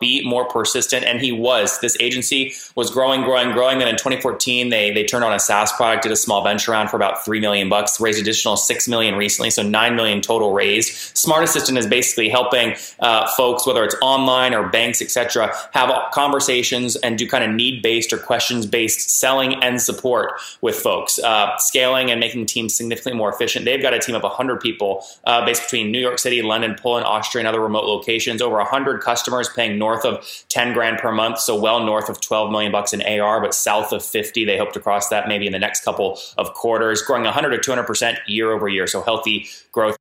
be 0.00 0.24
more 0.24 0.44
persistent. 0.44 1.04
And 1.04 1.20
he 1.20 1.32
was. 1.32 1.80
This 1.80 1.96
agency 2.00 2.54
was 2.76 2.90
growing 2.90 3.22
growing 3.22 3.52
growing. 3.52 3.78
Then 3.78 3.88
in 3.88 3.96
2014 3.96 4.68
they 4.68 4.92
they 4.92 5.04
turned 5.04 5.24
on 5.24 5.32
a 5.32 5.40
saas 5.40 5.72
product 5.72 6.04
did 6.04 6.12
a 6.12 6.16
small 6.16 6.42
venture 6.44 6.72
round 6.72 6.90
for 6.90 6.96
about 6.96 7.24
3 7.24 7.40
million 7.40 7.68
bucks 7.68 8.00
raised 8.00 8.20
additional 8.20 8.56
6 8.56 8.88
million 8.88 9.16
recently 9.16 9.50
so 9.50 9.62
9 9.62 9.96
million 9.96 10.20
total 10.20 10.52
raised. 10.52 11.16
Smart 11.16 11.42
assistant 11.42 11.78
is 11.78 11.86
basically 11.86 12.28
helping 12.28 12.76
uh, 13.00 13.26
folks 13.36 13.66
whether 13.66 13.82
it's 13.82 13.96
online 14.00 14.54
or 14.54 14.68
banks 14.68 15.02
etc 15.02 15.52
have 15.72 15.90
conversations 16.12 16.94
and 16.96 17.18
do 17.18 17.26
kind 17.26 17.42
of 17.42 17.50
need 17.50 17.82
based 17.82 18.12
or 18.12 18.18
questions 18.18 18.66
based 18.66 19.10
selling 19.10 19.54
and 19.62 19.82
support 19.82 20.32
with 20.60 20.76
folks. 20.76 21.18
Uh, 21.18 21.56
scaling 21.58 22.10
and 22.10 22.20
making 22.20 22.46
teams 22.46 22.74
significantly 22.74 23.18
more 23.18 23.30
efficient. 23.30 23.64
They've 23.64 23.82
got 23.82 23.94
a 23.94 23.98
team 23.98 24.14
of 24.14 24.22
100 24.22 24.60
people 24.60 25.04
uh, 25.24 25.44
based 25.44 25.62
between 25.62 25.90
new 25.90 25.98
york 25.98 26.18
city 26.18 26.40
london 26.40 26.76
poland 26.80 27.04
austria 27.04 27.40
and 27.40 27.48
other 27.48 27.60
remote 27.60 27.84
locations. 27.84 28.40
Over 28.40 28.58
100 28.58 29.00
customers 29.00 29.48
paying 29.48 29.76
north 29.76 29.87
of 30.04 30.26
10 30.48 30.72
grand 30.72 30.98
per 30.98 31.12
month, 31.12 31.38
so 31.40 31.58
well 31.58 31.80
north 31.84 32.08
of 32.08 32.20
12 32.20 32.50
million 32.50 32.72
bucks 32.72 32.92
in 32.92 33.02
AR, 33.02 33.40
but 33.40 33.54
south 33.54 33.92
of 33.92 34.04
50. 34.04 34.44
They 34.44 34.58
hope 34.58 34.72
to 34.72 34.80
cross 34.80 35.08
that 35.08 35.28
maybe 35.28 35.46
in 35.46 35.52
the 35.52 35.58
next 35.58 35.84
couple 35.84 36.18
of 36.36 36.54
quarters, 36.54 37.02
growing 37.02 37.24
100 37.24 37.62
to 37.62 37.70
200% 37.70 38.18
year 38.26 38.52
over 38.52 38.68
year. 38.68 38.86
So 38.86 39.02
healthy 39.02 39.48
growth. 39.72 39.96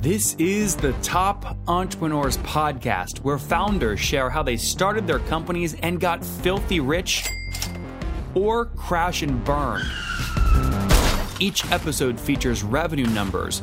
This 0.00 0.34
is 0.34 0.76
the 0.76 0.92
Top 1.02 1.56
Entrepreneurs 1.66 2.36
Podcast, 2.38 3.20
where 3.20 3.38
founders 3.38 3.98
share 3.98 4.28
how 4.28 4.42
they 4.42 4.58
started 4.58 5.06
their 5.06 5.20
companies 5.20 5.74
and 5.82 5.98
got 5.98 6.22
filthy 6.22 6.78
rich 6.78 7.26
or 8.34 8.66
crash 8.66 9.22
and 9.22 9.42
burn. 9.44 9.82
Each 11.40 11.64
episode 11.72 12.20
features 12.20 12.62
revenue 12.62 13.06
numbers, 13.06 13.62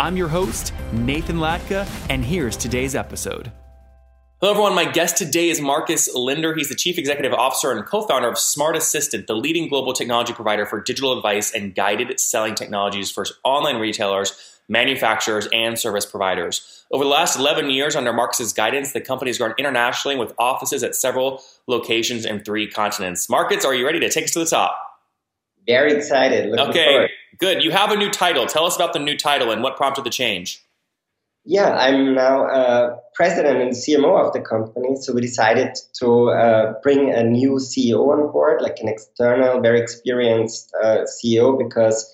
I'm 0.00 0.16
your 0.16 0.28
host, 0.28 0.72
Nathan 0.92 1.36
Latka, 1.36 1.88
and 2.10 2.24
here's 2.24 2.56
today's 2.56 2.94
episode. 2.94 3.52
Hello, 4.40 4.52
everyone. 4.52 4.74
My 4.74 4.90
guest 4.90 5.16
today 5.16 5.48
is 5.48 5.60
Marcus 5.60 6.12
Linder. 6.14 6.54
He's 6.54 6.68
the 6.68 6.74
Chief 6.74 6.98
Executive 6.98 7.32
Officer 7.32 7.70
and 7.70 7.86
co 7.86 8.02
founder 8.02 8.28
of 8.28 8.38
Smart 8.38 8.76
Assistant, 8.76 9.26
the 9.26 9.34
leading 9.34 9.68
global 9.68 9.92
technology 9.92 10.32
provider 10.32 10.66
for 10.66 10.80
digital 10.80 11.16
advice 11.16 11.52
and 11.54 11.74
guided 11.74 12.18
selling 12.18 12.54
technologies 12.54 13.10
for 13.10 13.24
online 13.44 13.76
retailers 13.76 14.52
manufacturers, 14.68 15.46
and 15.52 15.78
service 15.78 16.06
providers. 16.06 16.84
Over 16.90 17.04
the 17.04 17.10
last 17.10 17.38
11 17.38 17.70
years, 17.70 17.96
under 17.96 18.12
Marcus's 18.12 18.52
guidance, 18.52 18.92
the 18.92 19.00
company 19.00 19.28
has 19.28 19.38
grown 19.38 19.54
internationally 19.58 20.16
with 20.16 20.32
offices 20.38 20.82
at 20.82 20.94
several 20.94 21.42
locations 21.66 22.24
in 22.24 22.40
three 22.40 22.68
continents. 22.68 23.28
Marcus, 23.28 23.64
are 23.64 23.74
you 23.74 23.84
ready 23.84 24.00
to 24.00 24.08
take 24.08 24.24
us 24.24 24.30
to 24.32 24.38
the 24.38 24.46
top? 24.46 24.78
Very 25.66 25.92
excited. 25.92 26.50
Looking 26.50 26.70
okay, 26.70 26.84
forward. 26.86 27.10
Good. 27.42 27.64
You 27.64 27.72
have 27.72 27.90
a 27.90 27.96
new 27.96 28.08
title. 28.08 28.46
Tell 28.46 28.64
us 28.66 28.76
about 28.76 28.92
the 28.92 29.00
new 29.00 29.16
title 29.16 29.50
and 29.50 29.64
what 29.64 29.76
prompted 29.76 30.04
the 30.04 30.10
change. 30.10 30.64
Yeah, 31.44 31.72
I'm 31.74 32.14
now 32.14 32.46
uh, 32.46 32.96
president 33.14 33.60
and 33.60 33.72
CMO 33.72 34.24
of 34.24 34.32
the 34.32 34.40
company. 34.40 34.94
So 34.94 35.12
we 35.12 35.20
decided 35.20 35.76
to 35.98 36.30
uh, 36.30 36.74
bring 36.84 37.10
a 37.10 37.24
new 37.24 37.54
CEO 37.54 37.98
on 38.12 38.30
board, 38.30 38.62
like 38.62 38.78
an 38.78 38.86
external, 38.86 39.60
very 39.60 39.80
experienced 39.80 40.72
uh, 40.84 40.98
CEO, 41.14 41.58
because 41.58 42.08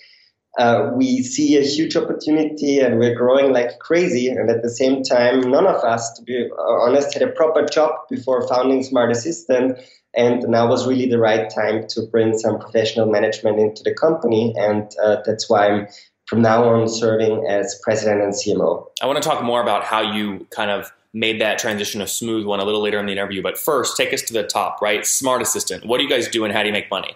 uh, 0.58 0.90
we 0.94 1.22
see 1.22 1.56
a 1.56 1.62
huge 1.62 1.96
opportunity 1.96 2.80
and 2.80 2.98
we're 2.98 3.14
growing 3.14 3.52
like 3.52 3.78
crazy. 3.78 4.28
And 4.28 4.50
at 4.50 4.62
the 4.62 4.68
same 4.68 5.04
time, 5.04 5.40
none 5.40 5.66
of 5.66 5.84
us, 5.84 6.12
to 6.14 6.22
be 6.22 6.48
honest, 6.58 7.14
had 7.14 7.22
a 7.22 7.30
proper 7.30 7.64
job 7.64 7.92
before 8.10 8.46
founding 8.48 8.82
Smart 8.82 9.12
Assistant. 9.12 9.78
And 10.14 10.42
now 10.48 10.68
was 10.68 10.86
really 10.86 11.08
the 11.08 11.18
right 11.18 11.48
time 11.48 11.86
to 11.90 12.02
bring 12.10 12.36
some 12.36 12.58
professional 12.58 13.06
management 13.06 13.60
into 13.60 13.84
the 13.84 13.94
company. 13.94 14.52
And 14.56 14.90
uh, 15.02 15.18
that's 15.24 15.48
why 15.48 15.68
I'm 15.68 15.86
from 16.26 16.42
now 16.42 16.64
on 16.64 16.88
serving 16.88 17.46
as 17.48 17.80
president 17.84 18.22
and 18.22 18.32
CMO. 18.32 18.86
I 19.00 19.06
want 19.06 19.22
to 19.22 19.26
talk 19.26 19.44
more 19.44 19.62
about 19.62 19.84
how 19.84 20.12
you 20.12 20.46
kind 20.50 20.72
of 20.72 20.92
made 21.14 21.40
that 21.40 21.58
transition 21.58 22.02
a 22.02 22.06
smooth 22.06 22.44
one 22.44 22.58
a 22.58 22.64
little 22.64 22.82
later 22.82 22.98
in 22.98 23.06
the 23.06 23.12
interview. 23.12 23.42
But 23.42 23.58
first, 23.58 23.96
take 23.96 24.12
us 24.12 24.22
to 24.22 24.32
the 24.32 24.42
top, 24.42 24.82
right? 24.82 25.06
Smart 25.06 25.40
Assistant. 25.40 25.86
What 25.86 25.98
do 25.98 26.04
you 26.04 26.10
guys 26.10 26.26
do 26.26 26.44
and 26.44 26.52
how 26.52 26.62
do 26.62 26.66
you 26.66 26.72
make 26.72 26.90
money? 26.90 27.14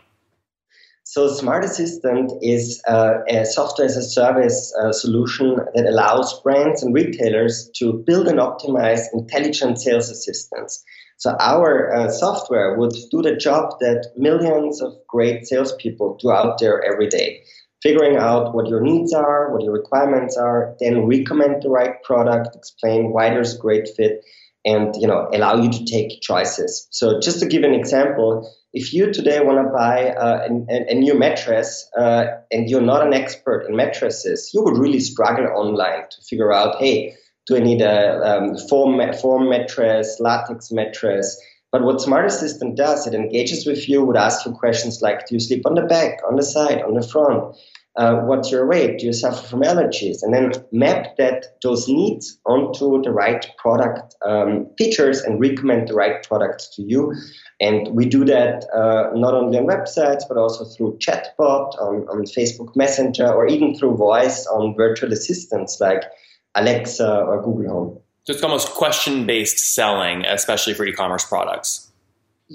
So, 1.04 1.28
Smart 1.28 1.64
Assistant 1.64 2.32
is 2.40 2.80
uh, 2.88 3.14
a 3.28 3.44
software 3.44 3.86
as 3.86 3.96
a 3.96 4.02
service 4.02 4.72
uh, 4.80 4.92
solution 4.92 5.56
that 5.74 5.86
allows 5.86 6.40
brands 6.42 6.82
and 6.82 6.94
retailers 6.94 7.70
to 7.76 8.02
build 8.06 8.28
and 8.28 8.38
optimize 8.38 9.02
intelligent 9.12 9.78
sales 9.80 10.10
assistants. 10.10 10.82
So, 11.18 11.36
our 11.40 11.92
uh, 11.92 12.08
software 12.08 12.78
would 12.78 12.94
do 13.10 13.20
the 13.20 13.36
job 13.36 13.78
that 13.80 14.12
millions 14.16 14.80
of 14.80 14.94
great 15.08 15.46
salespeople 15.46 16.18
do 16.20 16.30
out 16.30 16.58
there 16.60 16.82
every 16.84 17.08
day 17.08 17.42
figuring 17.82 18.16
out 18.16 18.54
what 18.54 18.68
your 18.68 18.80
needs 18.80 19.12
are, 19.12 19.52
what 19.52 19.62
your 19.62 19.72
requirements 19.72 20.36
are, 20.36 20.74
then 20.78 21.06
recommend 21.06 21.62
the 21.62 21.68
right 21.68 22.02
product, 22.04 22.54
explain 22.54 23.12
why 23.12 23.28
there's 23.28 23.56
a 23.56 23.58
great 23.58 23.88
fit, 23.96 24.24
and 24.64 24.94
you 24.96 25.06
know 25.06 25.28
allow 25.32 25.56
you 25.56 25.70
to 25.70 25.84
take 25.84 26.20
choices. 26.20 26.86
So 26.90 27.20
just 27.20 27.40
to 27.40 27.46
give 27.46 27.62
an 27.62 27.74
example, 27.74 28.50
if 28.72 28.92
you 28.92 29.12
today 29.12 29.40
want 29.40 29.58
to 29.58 29.72
buy 29.72 30.10
uh, 30.10 30.48
a, 30.48 30.92
a, 30.92 30.94
new 30.94 31.18
mattress 31.18 31.88
uh, 31.98 32.24
and 32.50 32.70
you're 32.70 32.80
not 32.80 33.06
an 33.06 33.12
expert 33.12 33.66
in 33.68 33.76
mattresses, 33.76 34.50
you 34.54 34.62
would 34.62 34.78
really 34.78 35.00
struggle 35.00 35.46
online 35.54 36.04
to 36.10 36.22
figure 36.22 36.52
out, 36.52 36.76
hey, 36.78 37.14
do 37.46 37.56
I 37.56 37.60
need 37.60 37.82
a 37.82 38.20
um, 38.24 38.56
foam, 38.56 39.00
foam 39.20 39.48
mattress, 39.48 40.18
latex 40.20 40.70
mattress? 40.70 41.38
But 41.70 41.82
what 41.82 42.00
Smart 42.00 42.26
Assistant 42.26 42.76
does, 42.76 43.06
it 43.06 43.14
engages 43.14 43.66
with 43.66 43.88
you, 43.88 44.04
would 44.04 44.16
ask 44.16 44.46
you 44.46 44.52
questions 44.52 45.00
like, 45.02 45.26
do 45.26 45.34
you 45.34 45.40
sleep 45.40 45.66
on 45.66 45.74
the 45.74 45.82
back, 45.82 46.20
on 46.28 46.36
the 46.36 46.42
side, 46.42 46.82
on 46.82 46.94
the 46.94 47.06
front? 47.06 47.56
Uh, 47.96 48.16
what's 48.20 48.50
your 48.50 48.66
weight? 48.66 48.98
Do 48.98 49.06
you 49.06 49.12
suffer 49.12 49.46
from 49.46 49.62
allergies? 49.62 50.22
And 50.22 50.32
then 50.32 50.52
map 50.72 51.16
that 51.18 51.58
those 51.62 51.88
needs 51.88 52.38
onto 52.46 53.02
the 53.02 53.10
right 53.10 53.46
product 53.58 54.14
um, 54.24 54.66
features 54.78 55.20
and 55.20 55.38
recommend 55.38 55.88
the 55.88 55.94
right 55.94 56.26
products 56.26 56.74
to 56.76 56.82
you. 56.82 57.14
And 57.60 57.94
we 57.94 58.06
do 58.06 58.24
that 58.24 58.64
uh, 58.74 59.10
not 59.14 59.34
only 59.34 59.58
on 59.58 59.66
websites, 59.66 60.22
but 60.26 60.38
also 60.38 60.64
through 60.64 60.98
chatbot, 60.98 61.78
on, 61.80 62.08
on 62.08 62.24
Facebook 62.24 62.74
Messenger, 62.74 63.30
or 63.30 63.46
even 63.46 63.76
through 63.76 63.96
voice 63.96 64.46
on 64.46 64.74
virtual 64.74 65.12
assistants 65.12 65.78
like 65.80 66.04
Alexa 66.54 67.24
or 67.24 67.42
Google 67.42 67.70
Home. 67.70 67.98
So 68.24 68.32
it's 68.32 68.42
almost 68.42 68.70
question 68.70 69.26
based 69.26 69.58
selling, 69.58 70.24
especially 70.24 70.74
for 70.74 70.86
e 70.86 70.92
commerce 70.92 71.24
products. 71.24 71.91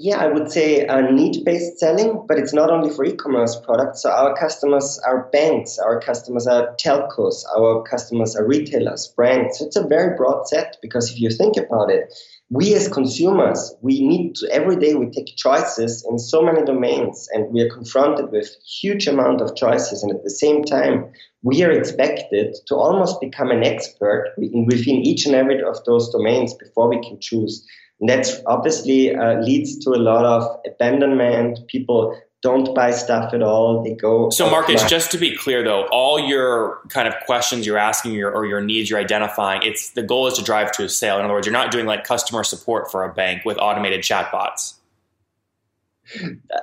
Yeah, 0.00 0.18
I 0.18 0.28
would 0.28 0.48
say 0.48 0.86
uh, 0.86 1.10
need-based 1.10 1.80
selling, 1.80 2.24
but 2.28 2.38
it's 2.38 2.52
not 2.52 2.70
only 2.70 2.88
for 2.88 3.04
e-commerce 3.04 3.60
products. 3.64 4.02
So 4.02 4.10
our 4.10 4.32
customers 4.36 5.00
are 5.04 5.28
banks, 5.32 5.76
our 5.76 6.00
customers 6.00 6.46
are 6.46 6.76
telcos, 6.76 7.42
our 7.56 7.82
customers 7.82 8.36
are 8.36 8.46
retailers, 8.46 9.12
brands. 9.16 9.58
So 9.58 9.66
it's 9.66 9.74
a 9.74 9.82
very 9.82 10.16
broad 10.16 10.46
set 10.46 10.76
because 10.82 11.10
if 11.10 11.20
you 11.20 11.30
think 11.30 11.56
about 11.56 11.90
it, 11.90 12.14
we 12.48 12.74
as 12.74 12.86
consumers, 12.86 13.74
we 13.82 14.06
need 14.06 14.36
to 14.36 14.48
every 14.52 14.76
day 14.76 14.94
we 14.94 15.10
take 15.10 15.34
choices 15.34 16.06
in 16.08 16.20
so 16.20 16.42
many 16.42 16.64
domains, 16.64 17.28
and 17.32 17.52
we 17.52 17.60
are 17.62 17.68
confronted 17.68 18.30
with 18.30 18.54
huge 18.80 19.08
amount 19.08 19.40
of 19.40 19.56
choices, 19.56 20.04
and 20.04 20.12
at 20.14 20.22
the 20.22 20.30
same 20.30 20.62
time, 20.62 21.10
we 21.42 21.64
are 21.64 21.72
expected 21.72 22.54
to 22.68 22.76
almost 22.76 23.20
become 23.20 23.50
an 23.50 23.64
expert 23.64 24.32
within 24.38 25.02
each 25.04 25.26
and 25.26 25.34
every 25.34 25.60
of 25.60 25.84
those 25.86 26.08
domains 26.10 26.54
before 26.54 26.88
we 26.88 27.02
can 27.02 27.18
choose. 27.20 27.66
And 28.00 28.08
that's 28.08 28.40
obviously 28.46 29.14
uh, 29.14 29.40
leads 29.40 29.78
to 29.84 29.90
a 29.90 29.98
lot 29.98 30.24
of 30.24 30.60
abandonment. 30.66 31.66
People 31.66 32.20
don't 32.42 32.72
buy 32.74 32.92
stuff 32.92 33.34
at 33.34 33.42
all. 33.42 33.82
They 33.82 33.94
go. 33.94 34.30
So, 34.30 34.48
Marcus, 34.48 34.84
just 34.84 35.10
to 35.10 35.18
be 35.18 35.36
clear, 35.36 35.64
though, 35.64 35.88
all 35.90 36.20
your 36.20 36.80
kind 36.88 37.08
of 37.08 37.14
questions 37.26 37.66
you're 37.66 37.78
asking 37.78 38.12
your, 38.12 38.30
or 38.30 38.46
your 38.46 38.60
needs 38.60 38.88
you're 38.88 39.00
identifying, 39.00 39.62
it's 39.64 39.90
the 39.90 40.04
goal 40.04 40.28
is 40.28 40.34
to 40.34 40.44
drive 40.44 40.70
to 40.72 40.84
a 40.84 40.88
sale. 40.88 41.18
In 41.18 41.24
other 41.24 41.34
words, 41.34 41.46
you're 41.46 41.52
not 41.52 41.72
doing 41.72 41.86
like 41.86 42.04
customer 42.04 42.44
support 42.44 42.90
for 42.90 43.04
a 43.04 43.12
bank 43.12 43.44
with 43.44 43.58
automated 43.58 44.02
chatbots. 44.02 44.74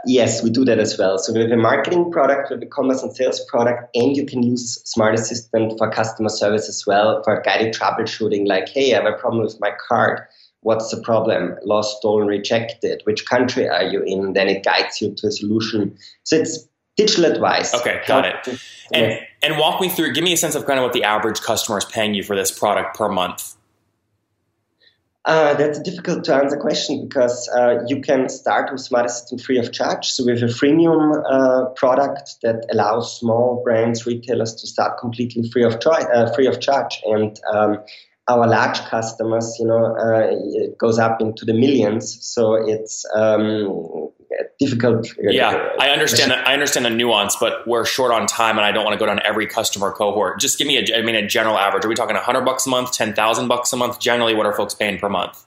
Yes, 0.05 0.41
we 0.41 0.49
do 0.49 0.65
that 0.65 0.79
as 0.79 0.97
well. 0.97 1.19
So 1.19 1.33
we 1.33 1.41
have 1.41 1.51
a 1.51 1.57
marketing 1.57 2.11
product, 2.11 2.49
we 2.49 2.55
have 2.55 2.63
a 2.63 2.65
commerce 2.65 3.03
and 3.03 3.15
sales 3.15 3.43
product, 3.45 3.95
and 3.95 4.15
you 4.17 4.25
can 4.25 4.41
use 4.41 4.81
Smart 4.85 5.13
Assistant 5.13 5.77
for 5.77 5.91
customer 5.91 6.29
service 6.29 6.67
as 6.67 6.83
well 6.87 7.21
for 7.23 7.41
guided 7.41 7.73
troubleshooting. 7.73 8.47
Like, 8.47 8.69
hey, 8.69 8.93
I 8.93 9.03
have 9.03 9.13
a 9.13 9.17
problem 9.17 9.43
with 9.43 9.59
my 9.59 9.71
card 9.87 10.21
what's 10.65 10.89
the 10.89 10.99
problem? 10.99 11.55
Lost 11.63 11.99
stolen 11.99 12.27
rejected. 12.27 13.01
Which 13.03 13.25
country 13.27 13.69
are 13.69 13.83
you 13.83 14.01
in? 14.01 14.33
Then 14.33 14.47
it 14.47 14.63
guides 14.63 14.99
you 14.99 15.13
to 15.13 15.27
a 15.27 15.31
solution. 15.31 15.95
So 16.23 16.37
it's 16.37 16.67
digital 16.97 17.25
advice. 17.25 17.73
Okay 17.73 18.01
got 18.07 18.25
it. 18.25 18.59
And 18.91 19.19
and 19.43 19.59
walk 19.59 19.79
me 19.79 19.89
through 19.89 20.13
give 20.13 20.23
me 20.23 20.33
a 20.33 20.37
sense 20.37 20.55
of 20.55 20.65
kind 20.65 20.79
of 20.79 20.83
what 20.83 20.93
the 20.93 21.03
average 21.03 21.41
customer 21.41 21.77
is 21.77 21.85
paying 21.85 22.15
you 22.15 22.23
for 22.23 22.35
this 22.35 22.51
product 22.51 22.97
per 22.97 23.07
month. 23.09 23.55
Uh, 25.25 25.55
that's 25.55 25.79
a 25.79 25.83
difficult 25.83 26.23
to 26.23 26.35
answer 26.35 26.55
question 26.57 27.07
because 27.07 27.49
uh, 27.57 27.79
you 27.87 27.99
can 27.99 28.29
start 28.29 28.71
with 28.71 28.79
Smart 28.79 29.07
Assistant 29.07 29.41
free 29.41 29.57
of 29.57 29.71
charge. 29.71 30.07
So 30.07 30.23
we 30.23 30.31
have 30.31 30.43
a 30.43 30.53
freemium 30.53 31.23
uh, 31.27 31.69
product 31.69 32.35
that 32.43 32.63
allows 32.71 33.19
small 33.19 33.63
brands, 33.63 34.05
retailers 34.05 34.53
to 34.53 34.67
start 34.67 34.99
completely 34.99 35.49
free 35.49 35.63
of, 35.63 35.79
choi- 35.79 36.05
uh, 36.13 36.31
free 36.35 36.45
of 36.45 36.59
charge. 36.59 37.01
And 37.05 37.39
um, 37.51 37.79
our 38.27 38.47
large 38.47 38.79
customers, 38.85 39.55
you 39.59 39.67
know, 39.67 39.95
uh, 39.95 40.29
it 40.31 40.77
goes 40.77 40.97
up 40.97 41.21
into 41.21 41.45
the 41.45 41.53
millions. 41.53 42.17
So 42.25 42.55
it's 42.55 43.05
um, 43.13 44.09
difficult. 44.59 45.07
Yeah, 45.19 45.69
I 45.79 45.89
understand 45.89 46.31
that. 46.31 46.47
I 46.47 46.53
understand 46.53 46.85
the 46.85 46.89
nuance, 46.89 47.35
but 47.35 47.67
we're 47.67 47.85
short 47.85 48.11
on 48.11 48.25
time, 48.25 48.57
and 48.57 48.65
I 48.65 48.71
don't 48.71 48.83
want 48.83 48.93
to 48.93 48.99
go 48.99 49.05
down 49.05 49.19
every 49.23 49.47
customer 49.47 49.91
cohort. 49.91 50.39
Just 50.39 50.57
give 50.57 50.67
me 50.67 50.77
a, 50.77 50.97
I 50.97 51.01
mean, 51.03 51.15
a 51.15 51.27
general 51.27 51.57
average. 51.57 51.85
Are 51.85 51.89
we 51.89 51.95
talking 51.95 52.15
hundred 52.15 52.45
bucks 52.45 52.65
a 52.65 52.69
month, 52.69 52.93
ten 52.93 53.13
thousand 53.13 53.47
bucks 53.47 53.71
a 53.73 53.77
month? 53.77 53.99
Generally, 53.99 54.35
what 54.35 54.45
are 54.45 54.53
folks 54.53 54.73
paying 54.73 54.97
per 54.97 55.09
month? 55.09 55.45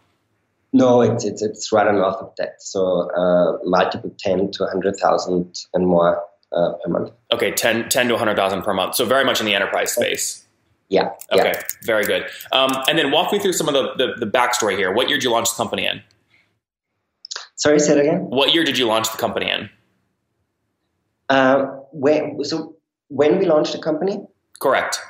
No, 0.73 1.01
it's 1.01 1.25
it's 1.25 1.43
it's 1.43 1.73
rather 1.73 1.93
north 1.93 2.17
of 2.17 2.33
that. 2.39 2.63
So 2.63 3.11
uh, 3.11 3.59
multiple 3.65 4.15
ten 4.19 4.51
to 4.53 4.67
hundred 4.67 4.97
thousand 4.97 5.59
and 5.75 5.87
more 5.87 6.23
uh, 6.53 6.73
per 6.85 6.91
month. 6.91 7.13
Okay, 7.33 7.51
10, 7.51 7.89
10 7.89 8.09
to 8.09 8.17
hundred 8.17 8.37
thousand 8.37 8.63
per 8.63 8.73
month. 8.73 8.95
So 8.95 9.05
very 9.05 9.25
much 9.25 9.41
in 9.41 9.47
the 9.47 9.55
enterprise 9.55 9.93
space. 9.93 10.45
Yeah. 10.89 11.11
Okay, 11.33 11.53
yeah. 11.55 11.63
very 11.85 12.05
good. 12.05 12.25
Um, 12.53 12.71
and 12.89 12.99
then 12.99 13.11
walk 13.11 13.33
me 13.33 13.39
through 13.39 13.53
some 13.53 13.69
of 13.69 13.75
the, 13.75 13.95
the 13.97 14.25
the 14.25 14.31
backstory 14.31 14.77
here. 14.77 14.93
What 14.93 15.09
year 15.09 15.19
did 15.19 15.25
you 15.25 15.31
launch 15.31 15.51
the 15.51 15.57
company 15.57 15.87
in? 15.87 16.03
Sorry, 17.57 17.81
say 17.81 17.99
it 17.99 18.01
again. 18.01 18.21
What 18.31 18.55
year 18.55 18.65
did 18.65 18.79
you 18.79 18.87
launch 18.87 19.11
the 19.11 19.19
company 19.19 19.51
in? 19.51 19.69
Uh, 21.29 21.67
when, 21.93 22.43
so 22.45 22.77
when 23.09 23.39
we 23.39 23.47
launched 23.47 23.73
the 23.73 23.79
company? 23.79 24.19
Correct. 24.61 25.01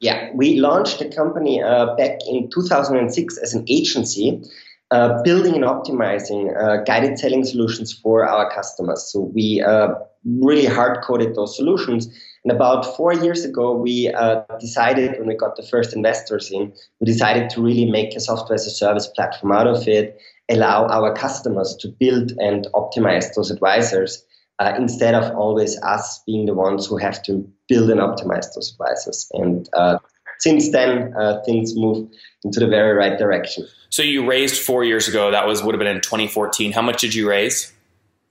Yeah, 0.00 0.30
we 0.34 0.58
launched 0.58 0.98
the 0.98 1.08
company 1.10 1.62
uh, 1.62 1.94
back 1.96 2.18
in 2.26 2.48
2006 2.48 3.38
as 3.38 3.52
an 3.52 3.64
agency, 3.68 4.42
uh, 4.90 5.22
building 5.22 5.54
and 5.54 5.64
optimizing 5.64 6.56
uh, 6.56 6.82
guided 6.84 7.18
selling 7.18 7.44
solutions 7.44 7.92
for 7.92 8.26
our 8.26 8.50
customers. 8.50 9.12
So 9.12 9.20
we 9.20 9.60
uh, 9.60 9.90
really 10.24 10.66
hard 10.66 11.02
coded 11.02 11.34
those 11.34 11.56
solutions. 11.56 12.08
And 12.44 12.52
about 12.52 12.96
four 12.96 13.12
years 13.12 13.44
ago, 13.44 13.74
we 13.74 14.08
uh, 14.08 14.42
decided, 14.58 15.18
when 15.18 15.28
we 15.28 15.34
got 15.34 15.56
the 15.56 15.62
first 15.62 15.94
investors 15.94 16.50
in, 16.50 16.72
we 17.00 17.04
decided 17.04 17.50
to 17.50 17.62
really 17.62 17.90
make 17.90 18.14
a 18.14 18.20
software 18.20 18.54
as 18.54 18.66
a 18.66 18.70
service 18.70 19.06
platform 19.08 19.52
out 19.52 19.66
of 19.66 19.86
it, 19.86 20.18
allow 20.48 20.86
our 20.86 21.14
customers 21.14 21.76
to 21.80 21.88
build 21.88 22.32
and 22.38 22.66
optimize 22.74 23.34
those 23.34 23.50
advisors 23.50 24.24
uh, 24.58 24.74
instead 24.76 25.14
of 25.14 25.34
always 25.36 25.80
us 25.82 26.22
being 26.26 26.46
the 26.46 26.54
ones 26.54 26.86
who 26.86 26.96
have 26.96 27.22
to 27.22 27.50
build 27.68 27.90
and 27.90 28.00
optimize 28.00 28.46
those 28.54 28.72
advisors. 28.72 29.30
And 29.34 29.68
uh, 29.72 29.98
since 30.38 30.70
then, 30.70 31.14
uh, 31.18 31.42
things 31.44 31.74
move 31.76 32.08
into 32.44 32.60
the 32.60 32.66
very 32.66 32.94
right 32.94 33.18
direction. 33.18 33.66
So 33.90 34.02
you 34.02 34.26
raised 34.26 34.60
four 34.60 34.84
years 34.84 35.08
ago. 35.08 35.30
That 35.30 35.46
was 35.46 35.62
would 35.62 35.74
have 35.74 35.78
been 35.78 35.94
in 35.94 36.00
2014. 36.00 36.72
How 36.72 36.82
much 36.82 37.00
did 37.00 37.14
you 37.14 37.28
raise? 37.28 37.72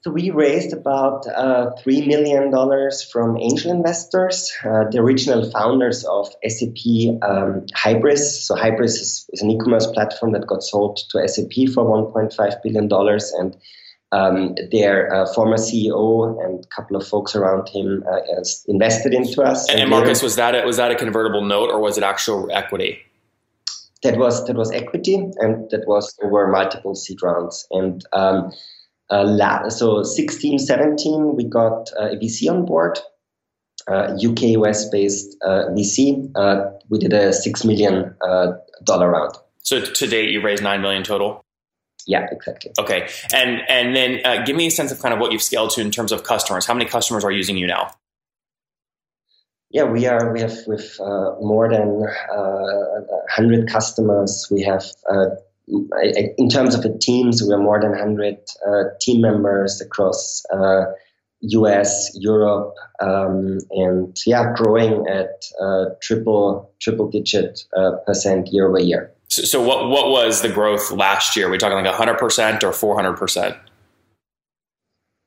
So 0.01 0.11
we 0.11 0.29
raised 0.29 0.71
about 0.71 1.27
uh, 1.27 1.71
three 1.83 2.07
million 2.07 2.51
dollars 2.51 3.03
from 3.03 3.37
angel 3.37 3.69
investors, 3.69 4.49
uh, 4.63 4.85
the 4.89 4.99
original 4.99 5.51
founders 5.51 6.05
of 6.05 6.27
SAP 6.47 7.19
um, 7.21 7.65
Hybris. 7.75 8.45
So 8.45 8.55
Hybris 8.55 8.95
is, 8.95 9.29
is, 9.33 9.41
an 9.41 9.51
e-commerce 9.51 9.87
platform 9.87 10.31
that 10.31 10.47
got 10.47 10.63
sold 10.63 11.01
to 11.09 11.27
SAP 11.27 11.73
for 11.73 11.83
1.5 11.83 12.63
billion 12.63 12.87
dollars, 12.87 13.33
and 13.37 13.57
um, 14.13 14.55
their 14.71 15.13
uh, 15.13 15.33
former 15.33 15.57
CEO 15.57 16.45
and 16.45 16.63
a 16.63 16.67
couple 16.73 16.95
of 16.95 17.05
folks 17.05 17.35
around 17.35 17.67
him 17.67 18.01
uh, 18.09 18.41
invested 18.69 19.13
into 19.13 19.41
us. 19.41 19.69
And, 19.69 19.81
and 19.81 19.89
Marcus, 19.89 20.21
was 20.21 20.37
that 20.37 20.55
a, 20.55 20.65
was 20.65 20.77
that 20.77 20.91
a 20.91 20.95
convertible 20.95 21.43
note 21.43 21.71
or 21.71 21.81
was 21.81 21.97
it 21.97 22.05
actual 22.05 22.49
equity? 22.53 22.99
That 24.03 24.17
was 24.17 24.47
that 24.47 24.55
was 24.55 24.71
equity, 24.71 25.15
and 25.15 25.69
that 25.71 25.83
was 25.85 26.17
over 26.23 26.47
multiple 26.47 26.95
seed 26.95 27.21
rounds. 27.21 27.67
And 27.69 28.01
um, 28.13 28.53
uh, 29.09 29.69
so 29.69 30.03
16, 30.03 30.59
17, 30.59 31.35
we 31.35 31.43
got 31.43 31.89
uh, 31.99 32.09
a 32.11 32.15
VC 32.15 32.49
on 32.49 32.65
board, 32.65 32.99
uh, 33.87 34.15
UK 34.23 34.41
US 34.59 34.87
based 34.89 35.35
uh, 35.43 35.65
VC. 35.71 36.31
Uh, 36.35 36.71
we 36.89 36.99
did 36.99 37.13
a 37.13 37.33
six 37.33 37.65
million 37.65 38.15
uh, 38.27 38.53
dollar 38.83 39.09
round. 39.09 39.35
So 39.63 39.81
to 39.81 40.07
date, 40.07 40.29
you 40.29 40.41
raised 40.41 40.63
nine 40.63 40.81
million 40.81 41.03
total. 41.03 41.43
Yeah, 42.05 42.27
exactly. 42.31 42.71
Okay, 42.79 43.09
and 43.33 43.61
and 43.67 43.95
then 43.95 44.45
give 44.45 44.55
me 44.55 44.67
a 44.67 44.71
sense 44.71 44.91
of 44.91 44.99
kind 44.99 45.13
of 45.13 45.19
what 45.19 45.31
you've 45.31 45.41
scaled 45.43 45.71
to 45.71 45.81
in 45.81 45.91
terms 45.91 46.11
of 46.11 46.23
customers. 46.23 46.65
How 46.65 46.73
many 46.73 46.89
customers 46.89 47.23
are 47.23 47.31
using 47.31 47.57
you 47.57 47.67
now? 47.67 47.91
Yeah, 49.69 49.83
we 49.83 50.07
are. 50.07 50.31
We 50.33 50.39
have 50.41 50.57
with 50.65 50.97
more 50.99 51.69
than 51.69 52.03
hundred 53.29 53.69
customers. 53.69 54.47
We 54.49 54.61
have 54.63 54.83
in 56.37 56.49
terms 56.49 56.75
of 56.75 56.83
the 56.83 56.97
teams, 56.99 57.43
we 57.43 57.53
are 57.53 57.59
more 57.59 57.79
than 57.79 57.91
100 57.91 58.37
uh, 58.67 58.83
team 58.99 59.21
members 59.21 59.81
across 59.81 60.43
uh, 60.53 60.85
US, 61.41 62.11
Europe, 62.15 62.75
um, 63.01 63.59
and 63.71 64.17
yeah, 64.25 64.53
growing 64.55 65.07
at 65.07 65.45
uh, 65.61 65.85
triple 66.01 66.71
triple 66.81 67.09
digit 67.09 67.63
uh, 67.77 67.91
percent 68.05 68.49
year 68.51 68.67
over 68.67 68.79
year. 68.79 69.11
So, 69.29 69.43
so, 69.43 69.61
what 69.61 69.89
what 69.89 70.09
was 70.09 70.41
the 70.41 70.49
growth 70.49 70.91
last 70.91 71.35
year? 71.35 71.47
Are 71.47 71.51
we 71.51 71.57
talking 71.57 71.77
like 71.77 71.85
100 71.85 72.17
percent 72.17 72.63
or 72.63 72.73
400 72.73 73.13
percent? 73.13 73.55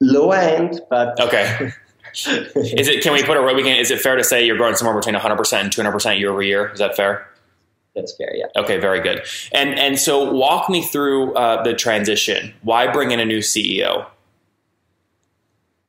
Lower 0.01 0.37
end, 0.37 0.81
but 0.91 1.19
okay. 1.21 1.73
is 2.15 2.89
it? 2.89 3.03
Can 3.03 3.15
we 3.15 3.23
put 3.23 3.39
a? 3.39 3.55
We 3.55 3.63
can. 3.63 3.79
Is 3.79 3.91
it 3.91 4.01
fair 4.01 4.17
to 4.17 4.25
say 4.25 4.45
you're 4.45 4.59
growing 4.59 4.77
somewhere 4.77 4.97
between 4.97 5.15
100 5.15 5.37
percent 5.37 5.63
and 5.65 5.73
200 5.73 5.93
percent 5.93 6.19
year 6.19 6.31
over 6.31 6.43
year? 6.43 6.71
Is 6.73 6.79
that 6.79 6.95
fair? 6.95 7.27
That's 7.95 8.17
fair. 8.17 8.35
Yeah. 8.35 8.47
Okay, 8.57 8.79
very 8.79 9.01
good. 9.01 9.23
And 9.53 9.79
and 9.79 9.99
so 9.99 10.33
walk 10.33 10.69
me 10.71 10.83
through 10.83 11.35
uh, 11.35 11.63
the 11.63 11.75
transition. 11.75 12.55
Why 12.63 12.91
bring 12.91 13.11
in 13.11 13.21
a 13.21 13.25
new 13.25 13.39
CEO? 13.41 14.07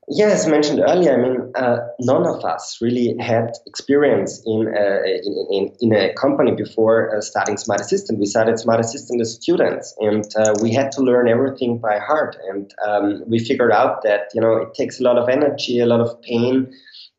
Yeah, 0.09 0.27
as 0.27 0.47
mentioned 0.47 0.81
earlier, 0.81 1.13
I 1.13 1.17
mean, 1.17 1.51
uh, 1.55 1.77
none 2.01 2.27
of 2.27 2.43
us 2.43 2.79
really 2.81 3.15
had 3.19 3.53
experience 3.65 4.43
in 4.45 4.67
a, 4.67 4.81
uh, 4.81 5.03
in, 5.05 5.47
in, 5.49 5.73
in, 5.79 5.93
a 5.93 6.13
company 6.15 6.51
before 6.51 7.15
uh, 7.15 7.21
starting 7.21 7.55
Smart 7.55 7.79
Assistant. 7.79 8.19
We 8.19 8.25
started 8.25 8.59
Smart 8.59 8.81
Assistant 8.81 9.21
as 9.21 9.33
students, 9.33 9.95
and 10.01 10.25
uh, 10.35 10.55
we 10.61 10.73
had 10.73 10.91
to 10.93 11.01
learn 11.01 11.29
everything 11.29 11.77
by 11.77 11.99
heart. 11.99 12.35
And 12.49 12.73
um, 12.85 13.23
we 13.27 13.39
figured 13.39 13.71
out 13.71 14.03
that 14.03 14.27
you 14.33 14.41
know 14.41 14.57
it 14.57 14.73
takes 14.73 14.99
a 14.99 15.03
lot 15.03 15.17
of 15.17 15.29
energy, 15.29 15.79
a 15.79 15.85
lot 15.85 16.01
of 16.01 16.21
pain, 16.21 16.73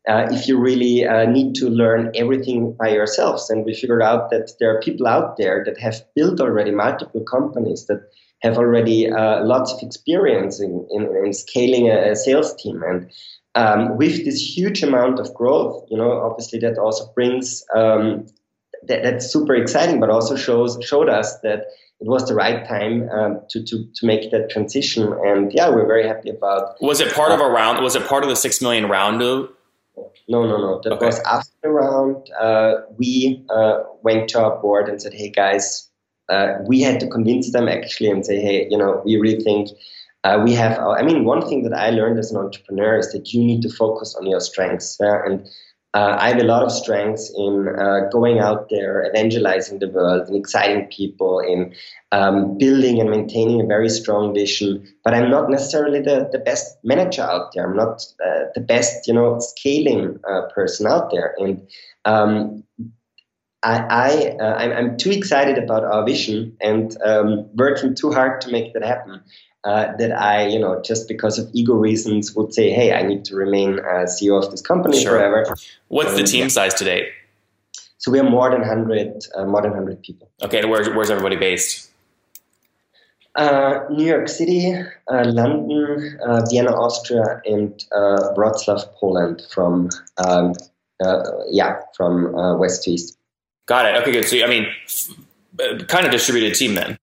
uh, 0.07 0.27
if 0.31 0.47
you 0.47 0.59
really 0.59 1.05
uh, 1.05 1.25
need 1.25 1.55
to 1.55 1.69
learn 1.69 2.11
everything 2.15 2.73
by 2.73 2.89
yourselves. 2.89 3.49
And 3.49 3.65
we 3.65 3.73
figured 3.73 4.01
out 4.01 4.29
that 4.29 4.51
there 4.59 4.75
are 4.75 4.81
people 4.81 5.07
out 5.07 5.37
there 5.37 5.63
that 5.65 5.79
have 5.79 6.01
built 6.15 6.39
already 6.39 6.71
multiple 6.71 7.23
companies 7.23 7.87
that 7.87 8.07
have 8.41 8.57
already 8.57 9.09
uh, 9.09 9.43
lots 9.43 9.73
of 9.73 9.81
experience 9.81 10.59
in, 10.59 10.87
in, 10.91 11.03
in 11.25 11.33
scaling 11.33 11.89
a, 11.89 12.11
a, 12.11 12.15
sales 12.15 12.53
team. 12.55 12.83
And 12.83 13.09
um, 13.55 13.97
with 13.97 14.25
this 14.25 14.39
huge 14.39 14.83
amount 14.83 15.19
of 15.19 15.33
growth, 15.33 15.87
you 15.89 15.97
know, 15.97 16.11
obviously 16.11 16.59
that 16.59 16.77
also 16.77 17.11
brings 17.15 17.63
um, 17.75 18.27
that, 18.87 19.01
that's 19.01 19.31
super 19.31 19.55
exciting, 19.55 19.99
but 19.99 20.09
also 20.09 20.35
shows 20.35 20.77
showed 20.83 21.09
us 21.09 21.39
that 21.39 21.65
it 22.01 22.07
was 22.07 22.27
the 22.27 22.35
right 22.35 22.67
time 22.67 23.09
um, 23.09 23.39
to, 23.49 23.63
to 23.63 23.85
to 23.95 24.05
make 24.05 24.29
that 24.31 24.49
transition. 24.49 25.13
And 25.25 25.51
yeah, 25.53 25.69
we're 25.69 25.87
very 25.87 26.05
happy 26.05 26.29
about. 26.29 26.75
Was 26.81 26.99
it 26.99 27.13
part 27.13 27.31
of 27.31 27.39
a 27.39 27.47
round? 27.47 27.81
Was 27.83 27.95
it 27.95 28.05
part 28.05 28.23
of 28.23 28.29
the 28.29 28.35
six 28.35 28.61
million 28.61 28.89
round 28.89 29.21
no, 30.27 30.45
no, 30.45 30.57
no. 30.57 30.81
That 30.83 30.93
okay. 30.93 31.05
was 31.05 31.19
after 31.21 31.51
the 31.63 31.69
round. 31.69 32.29
Uh, 32.39 32.75
we 32.97 33.45
uh, 33.49 33.83
went 34.03 34.29
to 34.29 34.41
our 34.43 34.59
board 34.61 34.89
and 34.89 35.01
said, 35.01 35.13
"Hey, 35.13 35.29
guys." 35.29 35.89
Uh, 36.27 36.55
we 36.65 36.81
had 36.81 36.99
to 36.99 37.07
convince 37.07 37.51
them 37.51 37.67
actually 37.67 38.09
and 38.09 38.25
say, 38.25 38.39
"Hey, 38.39 38.67
you 38.69 38.77
know, 38.77 39.01
we 39.05 39.17
really 39.17 39.43
think 39.43 39.69
uh, 40.23 40.41
we 40.43 40.53
have." 40.53 40.77
Our, 40.79 40.97
I 40.97 41.03
mean, 41.03 41.23
one 41.23 41.47
thing 41.47 41.63
that 41.63 41.73
I 41.73 41.91
learned 41.91 42.17
as 42.17 42.31
an 42.31 42.37
entrepreneur 42.37 42.97
is 42.97 43.11
that 43.11 43.31
you 43.33 43.43
need 43.43 43.61
to 43.61 43.69
focus 43.69 44.15
on 44.15 44.25
your 44.25 44.39
strengths. 44.39 44.97
and 44.99 45.47
uh, 45.95 46.17
I 46.19 46.27
have 46.27 46.41
a 46.41 46.43
lot 46.43 46.61
of 46.61 46.73
strengths 46.73 47.31
in 47.37 47.69
uh, 47.79 48.09
going 48.11 48.39
out 48.39 48.67
there, 48.69 49.09
evangelizing 49.09 49.79
the 49.79 49.87
world, 49.87 50.27
and 50.27 50.35
exciting 50.35 50.87
people, 50.87 51.39
in 51.39 51.73
um, 52.11 52.57
building 52.57 52.99
and 52.99 53.09
maintaining 53.09 53.61
a 53.61 53.65
very 53.65 53.87
strong 53.87 54.33
vision. 54.33 54.85
But 55.05 55.13
I'm 55.13 55.31
not 55.31 55.49
necessarily 55.49 56.01
the, 56.01 56.27
the 56.33 56.39
best 56.39 56.77
manager 56.83 57.21
out 57.21 57.53
there. 57.53 57.65
I'm 57.65 57.77
not 57.77 58.05
uh, 58.25 58.43
the 58.53 58.59
best, 58.59 59.07
you 59.07 59.13
know, 59.13 59.39
scaling 59.39 60.19
uh, 60.29 60.41
person 60.53 60.85
out 60.85 61.11
there. 61.11 61.33
And 61.37 61.65
um, 62.03 62.65
I, 63.63 63.77
I 63.89 64.37
uh, 64.37 64.55
I'm, 64.55 64.71
I'm, 64.73 64.97
too 64.97 65.11
excited 65.11 65.57
about 65.57 65.85
our 65.85 66.05
vision 66.05 66.57
and 66.59 66.95
um, 67.03 67.49
working 67.55 67.95
too 67.95 68.11
hard 68.11 68.41
to 68.41 68.51
make 68.51 68.73
that 68.73 68.83
happen 68.83 69.21
uh, 69.65 69.95
that 69.97 70.11
I, 70.11 70.45
you 70.45 70.59
know, 70.59 70.79
just 70.81 71.07
because 71.07 71.39
of 71.39 71.49
ego 71.53 71.73
reasons 71.73 72.35
would 72.35 72.53
say, 72.53 72.69
hey, 72.69 72.93
I 72.93 73.01
need 73.01 73.25
to 73.25 73.35
remain 73.35 73.79
uh, 73.79 74.05
CEO 74.05 74.41
of 74.41 74.51
this 74.51 74.61
company 74.61 75.01
sure. 75.01 75.17
forever. 75.17 75.55
What's 75.87 76.11
um, 76.11 76.17
the 76.17 76.23
team 76.23 76.43
yeah. 76.43 76.47
size 76.49 76.75
today? 76.75 77.09
So 77.97 78.11
we 78.11 78.19
are 78.19 78.29
more 78.29 78.51
than 78.51 78.59
100, 78.59 79.25
uh, 79.35 79.45
more 79.45 79.63
than 79.63 79.71
100 79.71 80.03
people. 80.03 80.29
Okay, 80.43 80.59
and 80.59 80.69
where's, 80.69 80.87
where's 80.89 81.09
everybody 81.09 81.35
based? 81.35 81.89
Uh, 83.33 83.79
New 83.89 84.05
York 84.05 84.29
City, 84.29 84.71
uh, 85.11 85.23
London, 85.25 86.19
uh, 86.25 86.45
Vienna, 86.49 86.71
Austria, 86.71 87.41
and 87.45 87.83
Wrocław, 88.37 88.85
Poland 88.93 89.41
from, 89.51 89.89
um, 90.25 90.53
yeah, 91.49 91.79
from 91.97 92.31
west 92.59 92.83
to 92.83 92.91
east. 92.91 93.17
Got 93.65 93.87
it. 93.87 93.95
Okay, 94.01 94.11
good. 94.11 94.25
So, 94.25 94.37
I 94.43 94.47
mean, 94.47 94.67
kind 95.87 96.05
of 96.05 96.11
distributed 96.11 96.53
team 96.53 96.75
then. 96.75 96.99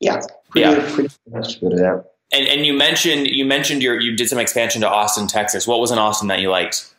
Yeah, 0.00 0.20
pretty, 0.50 0.70
yeah. 0.70 0.94
pretty 0.94 1.14
much 1.30 1.60
good. 1.60 1.74
Yeah. 1.78 2.00
And 2.32 2.46
and 2.46 2.64
you 2.64 2.72
mentioned 2.72 3.26
you 3.26 3.44
mentioned 3.44 3.82
your 3.82 4.00
you 4.00 4.16
did 4.16 4.28
some 4.28 4.38
expansion 4.38 4.80
to 4.82 4.88
Austin, 4.88 5.26
Texas. 5.26 5.66
What 5.66 5.80
was 5.80 5.90
in 5.90 5.98
Austin 5.98 6.28
that 6.28 6.40
you 6.40 6.50
liked? 6.50 6.92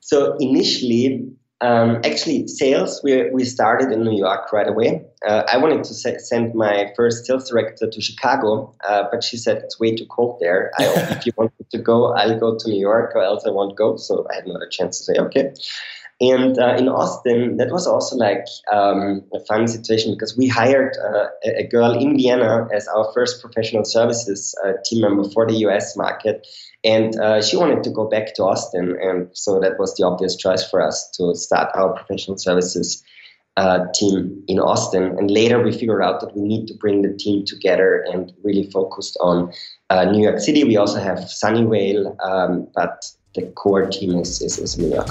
So 0.00 0.36
initially, 0.38 1.32
um, 1.60 2.02
actually, 2.04 2.46
sales 2.46 3.00
we 3.02 3.30
we 3.30 3.44
started 3.44 3.90
in 3.90 4.04
New 4.04 4.16
York 4.16 4.52
right 4.52 4.68
away. 4.68 5.06
Uh, 5.26 5.44
I 5.50 5.56
wanted 5.56 5.82
to 5.84 5.94
se- 5.94 6.18
send 6.18 6.54
my 6.54 6.92
first 6.94 7.24
sales 7.24 7.48
director 7.48 7.88
to 7.88 8.00
Chicago, 8.02 8.74
uh, 8.86 9.04
but 9.10 9.24
she 9.24 9.38
said 9.38 9.58
it's 9.58 9.80
way 9.80 9.96
too 9.96 10.06
cold 10.06 10.38
there. 10.40 10.72
I, 10.78 10.84
if 11.16 11.24
you 11.24 11.32
want 11.38 11.52
to 11.70 11.78
go, 11.78 12.12
I'll 12.12 12.38
go 12.38 12.58
to 12.58 12.68
New 12.68 12.78
York, 12.78 13.12
or 13.14 13.22
else 13.22 13.46
I 13.46 13.50
won't 13.50 13.76
go. 13.76 13.96
So 13.96 14.26
I 14.30 14.34
had 14.34 14.46
not 14.46 14.62
a 14.62 14.68
chance 14.68 14.98
to 14.98 15.04
say 15.04 15.18
okay. 15.18 15.54
And 16.20 16.58
uh, 16.58 16.76
in 16.76 16.88
Austin, 16.88 17.56
that 17.56 17.70
was 17.70 17.86
also 17.86 18.16
like 18.16 18.46
um, 18.72 19.22
a 19.34 19.40
fun 19.40 19.66
situation 19.66 20.12
because 20.12 20.36
we 20.36 20.46
hired 20.46 20.96
uh, 20.96 21.26
a 21.44 21.66
girl 21.66 21.92
in 21.98 22.16
Vienna 22.16 22.68
as 22.72 22.86
our 22.88 23.10
first 23.12 23.40
professional 23.40 23.84
services 23.84 24.54
uh, 24.64 24.72
team 24.84 25.02
member 25.02 25.28
for 25.30 25.46
the 25.46 25.54
US 25.66 25.96
market. 25.96 26.46
And 26.84 27.18
uh, 27.18 27.42
she 27.42 27.56
wanted 27.56 27.82
to 27.84 27.90
go 27.90 28.08
back 28.08 28.34
to 28.34 28.44
Austin. 28.44 28.96
And 29.00 29.28
so 29.32 29.58
that 29.60 29.78
was 29.78 29.96
the 29.96 30.04
obvious 30.04 30.36
choice 30.36 30.68
for 30.68 30.80
us 30.80 31.10
to 31.16 31.34
start 31.34 31.70
our 31.74 31.94
professional 31.94 32.38
services 32.38 33.02
uh, 33.56 33.86
team 33.94 34.42
in 34.46 34.58
Austin. 34.58 35.16
And 35.18 35.30
later 35.30 35.62
we 35.62 35.72
figured 35.72 36.02
out 36.02 36.20
that 36.20 36.36
we 36.36 36.42
need 36.42 36.66
to 36.68 36.74
bring 36.74 37.02
the 37.02 37.16
team 37.16 37.44
together 37.44 38.04
and 38.12 38.32
really 38.42 38.70
focused 38.70 39.16
on 39.20 39.52
uh, 39.90 40.04
New 40.04 40.22
York 40.22 40.38
City. 40.38 40.64
We 40.64 40.76
also 40.76 41.00
have 41.00 41.18
Sunnyvale, 41.18 42.16
um, 42.24 42.68
but 42.74 43.04
the 43.34 43.42
core 43.52 43.86
team 43.86 44.18
is, 44.18 44.40
is, 44.42 44.58
is 44.58 44.78
New 44.78 44.92
York. 44.92 45.08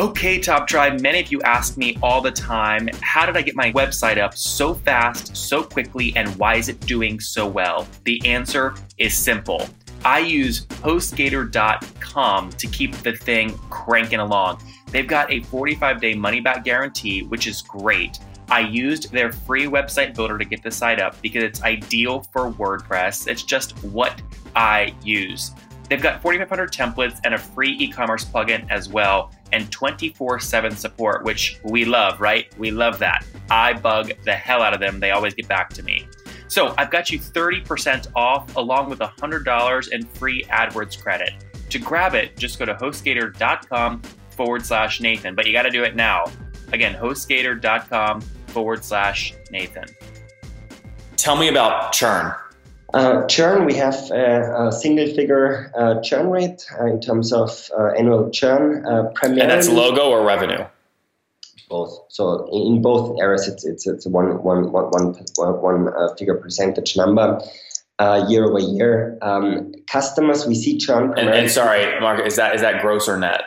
Okay, 0.00 0.38
Top 0.38 0.66
Tribe, 0.66 1.02
many 1.02 1.20
of 1.20 1.30
you 1.30 1.42
ask 1.42 1.76
me 1.76 1.98
all 2.02 2.22
the 2.22 2.30
time 2.30 2.88
how 3.02 3.26
did 3.26 3.36
I 3.36 3.42
get 3.42 3.54
my 3.54 3.70
website 3.72 4.16
up 4.16 4.34
so 4.34 4.72
fast, 4.72 5.36
so 5.36 5.62
quickly, 5.62 6.14
and 6.16 6.34
why 6.36 6.54
is 6.54 6.70
it 6.70 6.80
doing 6.80 7.20
so 7.20 7.46
well? 7.46 7.86
The 8.04 8.18
answer 8.24 8.74
is 8.96 9.14
simple. 9.14 9.68
I 10.02 10.20
use 10.20 10.64
HostGator.com 10.64 12.50
to 12.50 12.66
keep 12.68 12.96
the 13.02 13.14
thing 13.14 13.58
cranking 13.68 14.20
along. 14.20 14.62
They've 14.90 15.06
got 15.06 15.30
a 15.30 15.42
45 15.42 16.00
day 16.00 16.14
money 16.14 16.40
back 16.40 16.64
guarantee, 16.64 17.24
which 17.24 17.46
is 17.46 17.60
great. 17.60 18.20
I 18.48 18.60
used 18.60 19.12
their 19.12 19.30
free 19.30 19.66
website 19.66 20.14
builder 20.14 20.38
to 20.38 20.46
get 20.46 20.62
the 20.62 20.70
site 20.70 20.98
up 20.98 21.20
because 21.20 21.42
it's 21.42 21.62
ideal 21.62 22.22
for 22.32 22.50
WordPress. 22.50 23.28
It's 23.28 23.42
just 23.42 23.72
what 23.84 24.22
I 24.56 24.94
use. 25.04 25.50
They've 25.90 26.00
got 26.00 26.22
4,500 26.22 26.72
templates 26.72 27.20
and 27.24 27.34
a 27.34 27.38
free 27.38 27.72
e 27.72 27.90
commerce 27.90 28.24
plugin 28.24 28.64
as 28.70 28.88
well 28.88 29.32
and 29.52 29.70
24 29.70 30.38
7 30.40 30.76
support, 30.76 31.24
which 31.24 31.58
we 31.64 31.84
love, 31.84 32.20
right? 32.20 32.46
We 32.58 32.70
love 32.70 32.98
that. 33.00 33.24
I 33.50 33.72
bug 33.72 34.12
the 34.24 34.32
hell 34.32 34.62
out 34.62 34.74
of 34.74 34.80
them. 34.80 35.00
They 35.00 35.10
always 35.10 35.34
get 35.34 35.48
back 35.48 35.70
to 35.74 35.82
me. 35.82 36.06
So 36.48 36.74
I've 36.78 36.90
got 36.90 37.10
you 37.10 37.18
30% 37.18 38.08
off 38.16 38.56
along 38.56 38.90
with 38.90 38.98
$100 38.98 39.88
in 39.92 40.04
free 40.04 40.44
AdWords 40.44 41.00
credit. 41.00 41.32
To 41.70 41.78
grab 41.78 42.14
it, 42.14 42.36
just 42.36 42.58
go 42.58 42.64
to 42.64 42.74
hostgator.com 42.74 44.02
forward 44.30 44.66
slash 44.66 45.00
Nathan, 45.00 45.34
but 45.34 45.46
you 45.46 45.52
got 45.52 45.62
to 45.62 45.70
do 45.70 45.84
it 45.84 45.94
now. 45.94 46.24
Again, 46.72 46.94
hostgator.com 46.94 48.20
forward 48.48 48.84
slash 48.84 49.34
Nathan. 49.50 49.84
Tell 51.16 51.36
me 51.36 51.48
about 51.48 51.92
churn. 51.92 52.34
Uh, 52.92 53.26
churn, 53.26 53.66
we 53.66 53.74
have 53.74 54.10
a, 54.10 54.68
a 54.68 54.72
single 54.72 55.06
figure 55.14 55.70
uh, 55.76 56.00
churn 56.00 56.28
rate 56.28 56.66
uh, 56.80 56.86
in 56.86 57.00
terms 57.00 57.32
of 57.32 57.70
uh, 57.78 57.92
annual 57.96 58.30
churn. 58.30 58.84
Uh, 58.84 59.04
primarily, 59.14 59.42
and 59.42 59.50
that's 59.50 59.68
logo 59.68 60.10
or 60.10 60.24
revenue? 60.24 60.64
Both. 61.68 62.06
So 62.08 62.48
in 62.52 62.82
both 62.82 63.20
areas, 63.20 63.46
it's 63.46 63.64
it's 63.64 63.86
it's 63.86 64.06
one 64.06 64.42
one 64.42 64.72
one 64.72 64.90
one 64.90 65.14
one 65.36 65.88
uh, 65.88 66.14
figure 66.16 66.34
percentage 66.34 66.96
number. 66.96 67.40
year 68.28 68.46
over 68.46 68.58
year, 68.58 69.18
um, 69.22 69.72
customers 69.86 70.46
we 70.46 70.54
see 70.54 70.78
churn. 70.78 71.16
And, 71.16 71.28
and, 71.28 71.50
sorry, 71.50 72.00
Mark, 72.00 72.26
is 72.26 72.36
that 72.36 72.56
is 72.56 72.60
that 72.62 72.82
gross 72.82 73.08
or 73.08 73.18
net? 73.18 73.42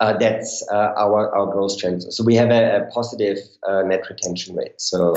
that's 0.00 0.66
our 0.70 1.34
our 1.34 1.46
gross 1.52 1.76
churn. 1.76 2.00
So 2.00 2.24
we 2.24 2.34
have 2.34 2.50
a, 2.50 2.78
a 2.78 2.90
positive 2.90 3.38
net 3.84 4.02
retention 4.10 4.56
rate. 4.56 4.80
So 4.80 5.14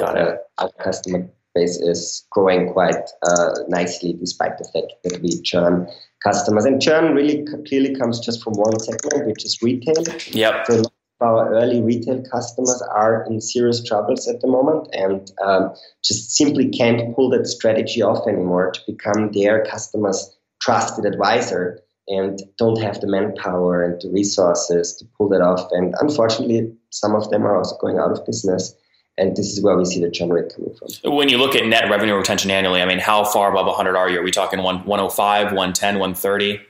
our 0.59 0.69
customer 0.77 1.27
base 1.57 1.77
is 1.77 2.25
growing 2.31 2.71
quite 2.73 3.03
uh, 3.23 3.49
nicely 3.67 4.13
despite 4.13 4.57
the 4.57 4.69
fact 4.73 4.93
that 5.03 5.21
we 5.21 5.41
churn 5.41 5.87
customers. 6.23 6.65
And 6.65 6.81
churn 6.81 7.15
really 7.15 7.45
clearly 7.67 7.95
comes 7.95 8.19
just 8.19 8.43
from 8.43 8.53
one 8.53 8.79
segment, 8.79 9.27
which 9.27 9.45
is 9.45 9.61
retail. 9.61 10.03
Yep. 10.31 10.65
So 10.67 10.83
our 11.21 11.53
early 11.55 11.81
retail 11.81 12.23
customers 12.31 12.81
are 12.93 13.25
in 13.27 13.41
serious 13.41 13.83
troubles 13.83 14.27
at 14.27 14.41
the 14.41 14.47
moment 14.47 14.87
and 14.93 15.31
um, 15.43 15.73
just 16.03 16.31
simply 16.31 16.69
can't 16.69 17.15
pull 17.15 17.29
that 17.31 17.47
strategy 17.47 18.01
off 18.01 18.27
anymore 18.27 18.71
to 18.71 18.81
become 18.87 19.31
their 19.31 19.65
customers' 19.65 20.35
trusted 20.61 21.05
advisor 21.05 21.79
and 22.07 22.39
don't 22.57 22.81
have 22.81 23.01
the 23.01 23.07
manpower 23.07 23.83
and 23.83 24.01
the 24.01 24.09
resources 24.09 24.95
to 24.95 25.05
pull 25.17 25.27
that 25.29 25.41
off. 25.41 25.67
And 25.71 25.93
unfortunately, 25.99 26.71
some 26.91 27.15
of 27.15 27.29
them 27.31 27.43
are 27.45 27.57
also 27.57 27.77
going 27.81 27.97
out 27.97 28.11
of 28.11 28.25
business 28.25 28.73
and 29.17 29.35
this 29.35 29.51
is 29.51 29.61
where 29.61 29.75
we 29.75 29.85
see 29.85 29.99
the 29.99 30.11
churn 30.11 30.29
rate 30.29 30.53
coming 30.55 30.73
from. 30.75 31.15
When 31.15 31.29
you 31.29 31.37
look 31.37 31.55
at 31.55 31.65
net 31.65 31.89
revenue 31.89 32.15
retention 32.15 32.51
annually, 32.51 32.81
I 32.81 32.85
mean, 32.85 32.99
how 32.99 33.23
far 33.23 33.51
above 33.51 33.65
100 33.65 33.95
are 33.95 34.09
you? 34.09 34.19
Are 34.19 34.23
we 34.23 34.31
talking 34.31 34.61
105, 34.61 35.45
110, 35.45 35.99
130? 35.99 36.61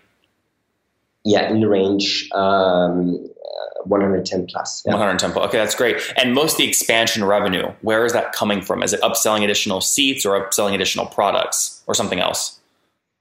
Yeah, 1.25 1.49
in 1.49 1.59
the 1.59 1.67
range 1.67 2.29
um, 2.33 3.15
uh, 3.17 3.83
110 3.83 4.47
plus. 4.47 4.83
Yeah. 4.85 4.93
110 4.93 5.33
plus. 5.33 5.47
Okay, 5.47 5.57
that's 5.57 5.75
great. 5.75 5.97
And 6.15 6.33
most 6.33 6.53
of 6.53 6.57
the 6.59 6.67
expansion 6.67 7.25
revenue, 7.25 7.73
where 7.81 8.05
is 8.05 8.13
that 8.13 8.31
coming 8.31 8.61
from? 8.61 8.81
Is 8.81 8.93
it 8.93 9.01
upselling 9.01 9.43
additional 9.43 9.81
seats 9.81 10.25
or 10.25 10.39
upselling 10.39 10.73
additional 10.73 11.05
products 11.05 11.83
or 11.85 11.93
something 11.93 12.19
else? 12.19 12.56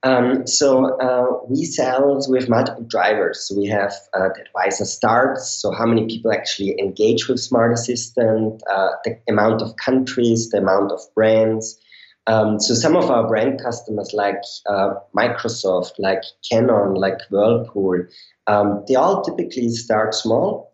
Um, 0.03 0.45
so 0.45 0.97
uh, 0.99 1.45
we 1.49 1.65
sell 1.65 2.21
have 2.29 2.49
multiple 2.49 2.85
drivers. 2.87 3.47
So 3.47 3.55
we 3.57 3.65
have 3.67 3.93
uh, 4.13 4.29
the 4.35 4.41
advisor 4.41 4.85
starts, 4.85 5.49
so 5.49 5.71
how 5.71 5.85
many 5.85 6.05
people 6.07 6.31
actually 6.31 6.79
engage 6.79 7.27
with 7.27 7.39
Smart 7.39 7.73
Assistant, 7.73 8.61
uh, 8.69 8.89
the 9.03 9.19
amount 9.27 9.61
of 9.61 9.75
countries, 9.75 10.49
the 10.49 10.59
amount 10.59 10.91
of 10.91 11.01
brands. 11.15 11.79
Um, 12.27 12.59
so 12.59 12.73
some 12.73 12.95
of 12.95 13.09
our 13.09 13.27
brand 13.27 13.61
customers, 13.63 14.11
like 14.13 14.41
uh, 14.69 14.95
Microsoft, 15.17 15.93
like 15.97 16.21
Canon, 16.49 16.93
like 16.93 17.19
Whirlpool, 17.31 18.05
um, 18.47 18.83
they 18.87 18.95
all 18.95 19.23
typically 19.23 19.69
start 19.69 20.13
small. 20.13 20.73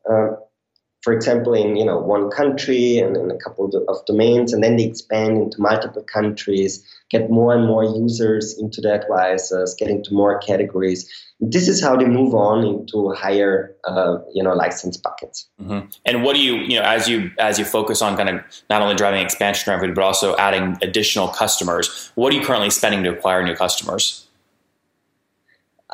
For 1.03 1.11
example, 1.11 1.53
in 1.53 1.75
you 1.75 1.85
know 1.85 1.99
one 1.99 2.29
country 2.31 2.97
and 2.97 3.17
in 3.17 3.29
a 3.29 3.37
couple 3.37 3.69
of 3.87 4.05
domains, 4.05 4.53
and 4.53 4.63
then 4.63 4.77
they 4.77 4.85
expand 4.85 5.37
into 5.37 5.61
multiple 5.61 6.03
countries, 6.03 6.81
get 7.09 7.29
more 7.29 7.53
and 7.53 7.67
more 7.67 7.83
users 7.83 8.57
into 8.57 8.79
the 8.79 8.93
advisors, 8.93 9.75
get 9.77 9.89
into 9.89 10.13
more 10.13 10.39
categories. 10.39 11.09
This 11.41 11.67
is 11.67 11.83
how 11.83 11.97
they 11.97 12.05
move 12.05 12.33
on 12.33 12.65
into 12.65 13.11
higher, 13.11 13.75
uh, 13.83 14.19
you 14.33 14.41
know, 14.41 14.53
license 14.53 14.95
buckets. 14.95 15.49
Mm-hmm. 15.61 15.89
And 16.05 16.23
what 16.23 16.35
do 16.37 16.41
you, 16.41 16.55
you 16.55 16.79
know, 16.79 16.85
as 16.85 17.09
you 17.09 17.31
as 17.37 17.59
you 17.59 17.65
focus 17.65 18.01
on 18.01 18.15
kind 18.15 18.29
of 18.29 18.41
not 18.69 18.81
only 18.81 18.95
driving 18.95 19.21
expansion 19.21 19.71
revenue 19.71 19.93
but 19.93 20.05
also 20.05 20.37
adding 20.37 20.77
additional 20.81 21.27
customers, 21.27 22.11
what 22.15 22.31
are 22.33 22.37
you 22.37 22.45
currently 22.45 22.69
spending 22.69 23.03
to 23.03 23.11
acquire 23.11 23.43
new 23.43 23.55
customers? 23.55 24.27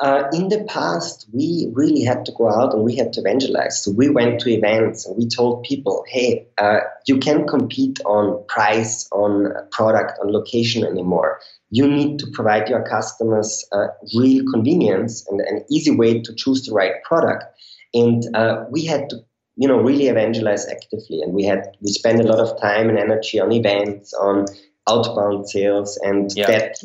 Uh, 0.00 0.24
in 0.32 0.48
the 0.48 0.64
past, 0.64 1.28
we 1.30 1.68
really 1.74 2.02
had 2.02 2.24
to 2.24 2.32
go 2.32 2.48
out 2.48 2.72
and 2.72 2.82
we 2.82 2.96
had 2.96 3.12
to 3.12 3.20
evangelize. 3.20 3.84
So 3.84 3.90
we 3.90 4.08
went 4.08 4.40
to 4.40 4.50
events 4.50 5.06
and 5.06 5.14
we 5.18 5.28
told 5.28 5.64
people, 5.64 6.04
hey, 6.08 6.46
uh, 6.56 6.80
you 7.06 7.18
can't 7.18 7.46
compete 7.46 8.00
on 8.06 8.42
price, 8.48 9.06
on 9.12 9.52
product, 9.72 10.18
on 10.22 10.32
location 10.32 10.86
anymore. 10.86 11.40
You 11.68 11.86
need 11.86 12.18
to 12.20 12.26
provide 12.32 12.70
your 12.70 12.82
customers 12.82 13.66
uh, 13.72 13.88
real 14.16 14.50
convenience 14.50 15.26
and 15.28 15.42
an 15.42 15.66
easy 15.70 15.94
way 15.94 16.22
to 16.22 16.34
choose 16.34 16.64
the 16.64 16.72
right 16.72 16.94
product. 17.04 17.44
And 17.92 18.24
uh, 18.34 18.64
we 18.70 18.86
had 18.86 19.10
to, 19.10 19.16
you 19.56 19.68
know, 19.68 19.80
really 19.82 20.08
evangelize 20.08 20.66
actively. 20.66 21.20
And 21.20 21.34
we 21.34 21.44
had 21.44 21.76
we 21.82 21.92
spent 21.92 22.20
a 22.20 22.24
lot 22.24 22.40
of 22.40 22.58
time 22.58 22.88
and 22.88 22.98
energy 22.98 23.38
on 23.38 23.52
events, 23.52 24.14
on 24.14 24.46
outbound 24.88 25.50
sales, 25.50 25.98
and 26.02 26.32
yeah. 26.34 26.46
that 26.46 26.76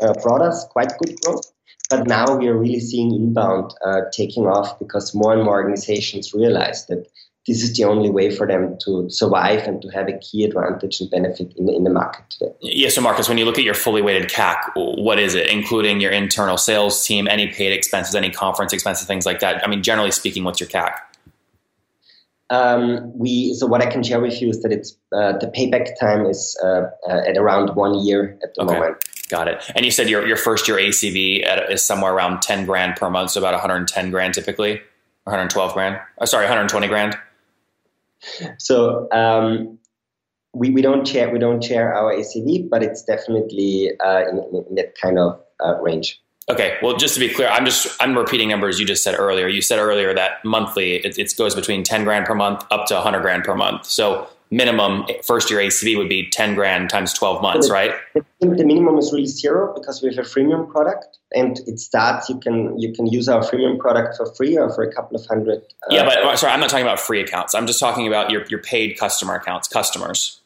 uh, 0.00 0.14
brought 0.22 0.42
us 0.42 0.64
quite 0.70 0.92
good 0.98 1.20
growth. 1.22 1.50
But 1.90 2.06
now 2.06 2.36
we 2.36 2.46
are 2.46 2.56
really 2.56 2.78
seeing 2.78 3.12
inbound 3.12 3.74
uh, 3.84 4.02
taking 4.12 4.46
off 4.46 4.78
because 4.78 5.12
more 5.14 5.32
and 5.34 5.42
more 5.42 5.54
organizations 5.54 6.32
realize 6.32 6.86
that 6.86 7.10
this 7.48 7.62
is 7.64 7.76
the 7.76 7.84
only 7.84 8.10
way 8.10 8.30
for 8.30 8.46
them 8.46 8.76
to 8.84 9.10
survive 9.10 9.66
and 9.66 9.82
to 9.82 9.88
have 9.88 10.08
a 10.08 10.16
key 10.18 10.44
advantage 10.44 11.00
and 11.00 11.10
benefit 11.10 11.52
in 11.56 11.66
the, 11.66 11.74
in 11.74 11.82
the 11.82 11.90
market 11.90 12.22
today. 12.30 12.52
Yeah, 12.60 12.90
so 12.90 13.00
Marcus, 13.00 13.28
when 13.28 13.38
you 13.38 13.44
look 13.44 13.58
at 13.58 13.64
your 13.64 13.74
fully 13.74 14.02
weighted 14.02 14.30
CAC, 14.30 14.56
what 14.76 15.18
is 15.18 15.34
it, 15.34 15.48
including 15.48 16.00
your 16.00 16.12
internal 16.12 16.56
sales 16.56 17.04
team, 17.04 17.26
any 17.26 17.48
paid 17.48 17.72
expenses, 17.72 18.14
any 18.14 18.30
conference 18.30 18.72
expenses, 18.72 19.06
things 19.06 19.26
like 19.26 19.40
that? 19.40 19.64
I 19.64 19.68
mean, 19.68 19.82
generally 19.82 20.12
speaking, 20.12 20.44
what's 20.44 20.60
your 20.60 20.68
CAC? 20.68 20.92
Um, 22.50 23.16
we 23.16 23.54
so 23.54 23.66
what 23.66 23.80
I 23.80 23.86
can 23.86 24.02
share 24.02 24.20
with 24.20 24.42
you 24.42 24.48
is 24.50 24.62
that 24.62 24.72
it's 24.72 24.96
uh, 25.14 25.38
the 25.38 25.46
payback 25.46 25.98
time 26.00 26.26
is 26.26 26.58
uh, 26.62 26.82
uh, 27.08 27.22
at 27.26 27.38
around 27.38 27.76
one 27.76 28.04
year 28.04 28.36
at 28.42 28.54
the 28.54 28.62
okay. 28.62 28.74
moment. 28.74 29.04
Got 29.30 29.46
it. 29.46 29.62
And 29.76 29.84
you 29.84 29.92
said 29.92 30.08
your 30.08 30.26
your 30.26 30.36
first 30.36 30.66
year 30.66 30.76
ACV 30.76 31.46
at, 31.46 31.70
is 31.70 31.82
somewhere 31.82 32.12
around 32.12 32.42
ten 32.42 32.66
grand 32.66 32.96
per 32.96 33.08
month, 33.08 33.30
so 33.30 33.40
about 33.40 33.52
110 33.52 34.10
grand 34.10 34.34
typically, 34.34 34.80
112 35.24 35.72
grand. 35.72 36.00
Oh, 36.18 36.24
sorry, 36.24 36.44
120 36.44 36.88
grand. 36.88 37.16
So 38.58 39.08
um, 39.12 39.78
we, 40.52 40.70
we 40.70 40.82
don't 40.82 41.06
share 41.06 41.30
we 41.30 41.38
don't 41.38 41.62
share 41.62 41.94
our 41.94 42.12
ACV, 42.12 42.68
but 42.68 42.82
it's 42.82 43.02
definitely 43.02 43.92
uh, 44.04 44.22
in, 44.28 44.64
in, 44.68 44.74
that 44.74 44.98
kind 45.00 45.18
of 45.18 45.40
uh, 45.64 45.80
range. 45.80 46.20
Okay, 46.48 46.78
well, 46.82 46.96
just 46.96 47.14
to 47.14 47.20
be 47.20 47.28
clear, 47.28 47.48
I'm 47.48 47.64
just 47.64 47.96
I'm 48.02 48.18
repeating 48.18 48.48
numbers 48.48 48.80
you 48.80 48.86
just 48.86 49.04
said 49.04 49.14
earlier. 49.16 49.46
You 49.46 49.62
said 49.62 49.78
earlier 49.78 50.12
that 50.14 50.44
monthly 50.44 50.96
it, 50.96 51.18
it 51.18 51.32
goes 51.36 51.54
between 51.54 51.84
10 51.84 52.02
grand 52.02 52.26
per 52.26 52.34
month 52.34 52.64
up 52.70 52.86
to 52.86 52.94
100 52.94 53.20
grand 53.20 53.44
per 53.44 53.54
month. 53.54 53.86
So 53.86 54.28
minimum 54.50 55.06
first 55.24 55.50
year 55.50 55.60
ACV 55.60 55.96
would 55.96 56.08
be 56.08 56.28
10 56.30 56.54
grand 56.54 56.90
times 56.90 57.12
12 57.12 57.42
months, 57.42 57.68
the, 57.68 57.72
right? 57.72 57.92
The 58.40 58.64
minimum 58.64 58.98
is 58.98 59.12
really 59.12 59.26
zero 59.26 59.72
because 59.74 60.02
we 60.02 60.14
have 60.14 60.18
a 60.24 60.28
freemium 60.28 60.68
product 60.68 61.18
and 61.32 61.58
it 61.66 61.78
starts, 61.78 62.28
you 62.28 62.38
can, 62.38 62.78
you 62.78 62.92
can 62.92 63.06
use 63.06 63.28
our 63.28 63.42
freemium 63.42 63.78
product 63.78 64.16
for 64.16 64.32
free 64.34 64.56
or 64.56 64.72
for 64.74 64.82
a 64.82 64.92
couple 64.92 65.16
of 65.16 65.24
hundred. 65.26 65.58
Uh, 65.58 65.94
yeah, 65.94 66.04
but 66.04 66.38
sorry, 66.38 66.52
I'm 66.52 66.60
not 66.60 66.70
talking 66.70 66.84
about 66.84 67.00
free 67.00 67.20
accounts. 67.20 67.54
I'm 67.54 67.66
just 67.66 67.80
talking 67.80 68.06
about 68.08 68.30
your, 68.30 68.44
your 68.46 68.60
paid 68.60 68.98
customer 68.98 69.34
accounts, 69.34 69.68
customers 69.68 70.40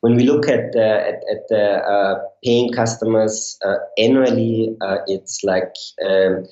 when 0.00 0.14
we 0.14 0.24
look 0.24 0.48
at 0.48 0.72
the, 0.72 0.84
at, 0.84 1.22
at 1.30 1.48
the 1.48 1.62
uh, 1.62 2.22
paying 2.42 2.72
customers 2.72 3.58
uh, 3.64 3.76
annually, 3.98 4.76
uh, 4.80 4.98
it's 5.06 5.44
like 5.44 5.74
um, 6.06 6.46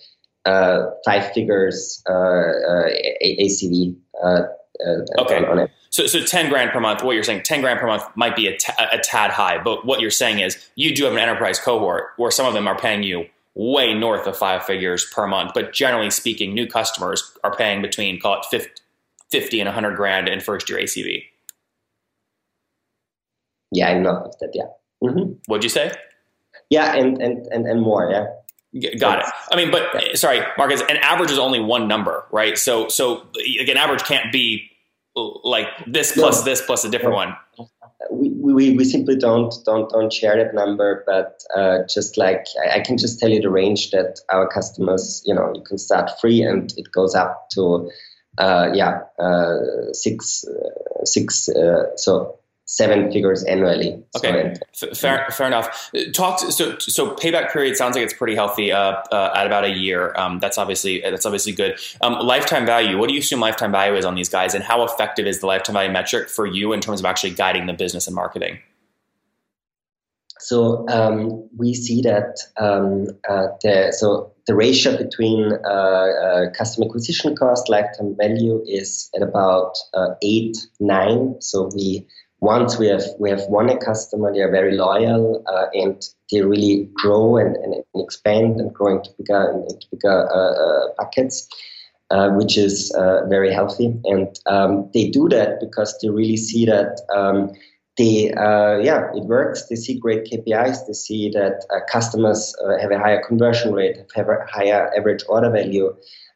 uh, 0.44 0.86
five 1.04 1.32
figures 1.32 2.02
uh, 2.08 2.12
uh, 2.12 2.88
ACV. 3.24 3.96
okay. 5.18 5.44
On, 5.44 5.58
it. 5.58 5.70
So, 5.90 6.06
so 6.06 6.22
10 6.22 6.50
grand 6.50 6.70
per 6.70 6.80
month, 6.80 7.02
what 7.02 7.14
you're 7.14 7.24
saying, 7.24 7.42
10 7.42 7.60
grand 7.60 7.80
per 7.80 7.86
month 7.86 8.04
might 8.14 8.36
be 8.36 8.46
a, 8.46 8.56
t- 8.56 8.72
a 8.78 8.98
tad 8.98 9.30
high, 9.30 9.62
but 9.62 9.86
what 9.86 10.00
you're 10.00 10.10
saying 10.10 10.40
is 10.40 10.58
you 10.74 10.94
do 10.94 11.04
have 11.04 11.14
an 11.14 11.18
enterprise 11.18 11.58
cohort 11.58 12.10
where 12.16 12.30
some 12.30 12.46
of 12.46 12.54
them 12.54 12.68
are 12.68 12.78
paying 12.78 13.02
you 13.02 13.26
way 13.54 13.92
north 13.92 14.26
of 14.26 14.36
five 14.36 14.64
figures 14.64 15.04
per 15.12 15.26
month. 15.26 15.52
But 15.54 15.72
generally 15.72 16.10
speaking, 16.10 16.54
new 16.54 16.66
customers 16.66 17.32
are 17.42 17.54
paying 17.54 17.82
between, 17.82 18.20
call 18.20 18.38
it 18.40 18.44
50, 18.50 18.70
50 19.30 19.60
and 19.60 19.66
100 19.66 19.96
grand 19.96 20.28
in 20.28 20.40
first 20.40 20.68
year 20.70 20.78
ACV. 20.78 21.24
Yeah, 23.70 23.88
I 23.88 23.98
know 23.98 24.32
that. 24.40 24.50
Yeah. 24.54 24.64
Mm-hmm. 25.02 25.32
What'd 25.46 25.64
you 25.64 25.70
say? 25.70 25.92
Yeah, 26.70 26.94
and 26.94 27.20
and 27.20 27.46
and, 27.48 27.66
and 27.66 27.82
more. 27.82 28.10
Yeah. 28.10 28.94
Got 28.98 29.20
it. 29.20 29.26
I 29.50 29.56
mean, 29.56 29.70
but 29.70 30.16
sorry, 30.16 30.40
Marcus. 30.56 30.82
An 30.82 30.98
average 30.98 31.30
is 31.30 31.38
only 31.38 31.60
one 31.60 31.88
number, 31.88 32.24
right? 32.30 32.56
So, 32.58 32.88
so 32.88 33.26
again, 33.60 33.76
average 33.78 34.04
can't 34.04 34.30
be 34.30 34.70
like 35.44 35.68
this 35.86 36.12
plus 36.12 36.38
no. 36.38 36.44
this 36.44 36.60
plus 36.62 36.84
a 36.84 36.90
different 36.90 37.14
one. 37.14 37.36
We, 38.10 38.30
we, 38.30 38.76
we 38.76 38.84
simply 38.84 39.16
don't 39.16 39.52
don't 39.64 39.90
don't 39.90 40.12
share 40.12 40.36
that 40.42 40.54
number, 40.54 41.04
but 41.06 41.42
uh, 41.56 41.78
just 41.88 42.16
like 42.16 42.46
I, 42.64 42.76
I, 42.76 42.80
can 42.80 42.96
just 42.96 43.18
tell 43.18 43.28
you 43.28 43.40
the 43.40 43.50
range 43.50 43.90
that 43.90 44.20
our 44.32 44.46
customers, 44.46 45.22
you 45.26 45.34
know, 45.34 45.52
you 45.54 45.62
can 45.62 45.78
start 45.78 46.10
free 46.20 46.42
and 46.42 46.72
it 46.76 46.90
goes 46.92 47.14
up 47.14 47.48
to, 47.50 47.90
uh, 48.38 48.70
yeah, 48.72 49.00
uh, 49.18 49.92
six 49.92 50.44
uh, 50.44 51.04
six. 51.04 51.48
Uh, 51.48 51.96
so 51.96 52.38
seven 52.68 53.10
figures 53.10 53.42
annually. 53.44 54.00
Okay, 54.14 54.54
so, 54.72 54.92
fair, 54.92 55.26
fair 55.30 55.46
enough. 55.46 55.90
Talk 56.12 56.38
to, 56.40 56.52
so 56.52 56.78
so 56.78 57.14
payback 57.14 57.50
period 57.50 57.76
sounds 57.76 57.96
like 57.96 58.04
it's 58.04 58.12
pretty 58.12 58.34
healthy 58.34 58.70
uh, 58.70 58.96
uh, 59.10 59.32
at 59.34 59.46
about 59.46 59.64
a 59.64 59.70
year. 59.70 60.12
Um, 60.16 60.38
that's 60.38 60.58
obviously 60.58 61.00
that's 61.00 61.24
obviously 61.24 61.52
good. 61.52 61.78
Um, 62.02 62.14
lifetime 62.14 62.66
value. 62.66 62.98
What 62.98 63.08
do 63.08 63.14
you 63.14 63.20
assume 63.20 63.40
lifetime 63.40 63.72
value 63.72 63.96
is 63.96 64.04
on 64.04 64.14
these 64.14 64.28
guys, 64.28 64.54
and 64.54 64.62
how 64.62 64.84
effective 64.84 65.26
is 65.26 65.40
the 65.40 65.46
lifetime 65.46 65.74
value 65.74 65.90
metric 65.90 66.28
for 66.28 66.46
you 66.46 66.72
in 66.74 66.80
terms 66.80 67.00
of 67.00 67.06
actually 67.06 67.30
guiding 67.30 67.66
the 67.66 67.72
business 67.72 68.06
and 68.06 68.14
marketing? 68.14 68.58
So 70.40 70.86
um, 70.88 71.48
we 71.56 71.74
see 71.74 72.02
that 72.02 72.38
um, 72.60 73.06
uh, 73.28 73.48
the 73.62 73.92
so 73.96 74.32
the 74.46 74.54
ratio 74.54 74.96
between 74.96 75.52
uh, 75.64 75.68
uh, 75.68 76.50
customer 76.52 76.86
acquisition 76.86 77.34
cost 77.34 77.68
lifetime 77.70 78.14
value 78.14 78.62
is 78.66 79.10
at 79.16 79.22
about 79.22 79.74
uh, 79.94 80.14
eight 80.22 80.56
nine. 80.80 81.36
So 81.40 81.70
we 81.74 82.06
once 82.40 82.78
we 82.78 82.86
have 82.86 83.02
we 83.18 83.30
have 83.30 83.42
won 83.48 83.68
a 83.68 83.76
customer, 83.76 84.32
they 84.32 84.40
are 84.40 84.50
very 84.50 84.76
loyal 84.76 85.42
uh, 85.52 85.66
and 85.74 86.02
they 86.30 86.42
really 86.42 86.88
grow 86.94 87.36
and, 87.36 87.56
and, 87.56 87.74
expand 87.96 88.60
and 88.60 88.72
grow 88.72 88.96
into 88.96 89.10
bigger 89.18 89.50
into 89.68 89.86
bigger 89.90 90.30
uh, 90.32 90.52
uh, 90.52 90.88
buckets, 90.96 91.48
uh, 92.10 92.30
which 92.30 92.56
is 92.56 92.94
uh, 92.96 93.26
very 93.26 93.52
healthy. 93.52 93.92
And 94.04 94.38
um, 94.46 94.88
they 94.94 95.10
do 95.10 95.28
that 95.30 95.58
because 95.60 95.98
they 96.00 96.10
really 96.10 96.36
see 96.36 96.64
that. 96.66 97.00
Um, 97.14 97.52
they, 97.96 98.32
uh, 98.34 98.78
yeah, 98.78 99.10
it 99.12 99.24
works. 99.24 99.66
They 99.66 99.74
see 99.74 99.98
great 99.98 100.24
KPIs. 100.30 100.86
They 100.86 100.92
see 100.92 101.30
that 101.30 101.64
customers 101.90 102.54
have 102.80 102.92
a 102.92 102.98
higher 102.98 103.20
conversion 103.26 103.72
rate, 103.72 103.96
have 104.14 104.28
a 104.28 104.46
higher 104.48 104.92
average 104.96 105.24
order 105.28 105.50
value, 105.50 105.92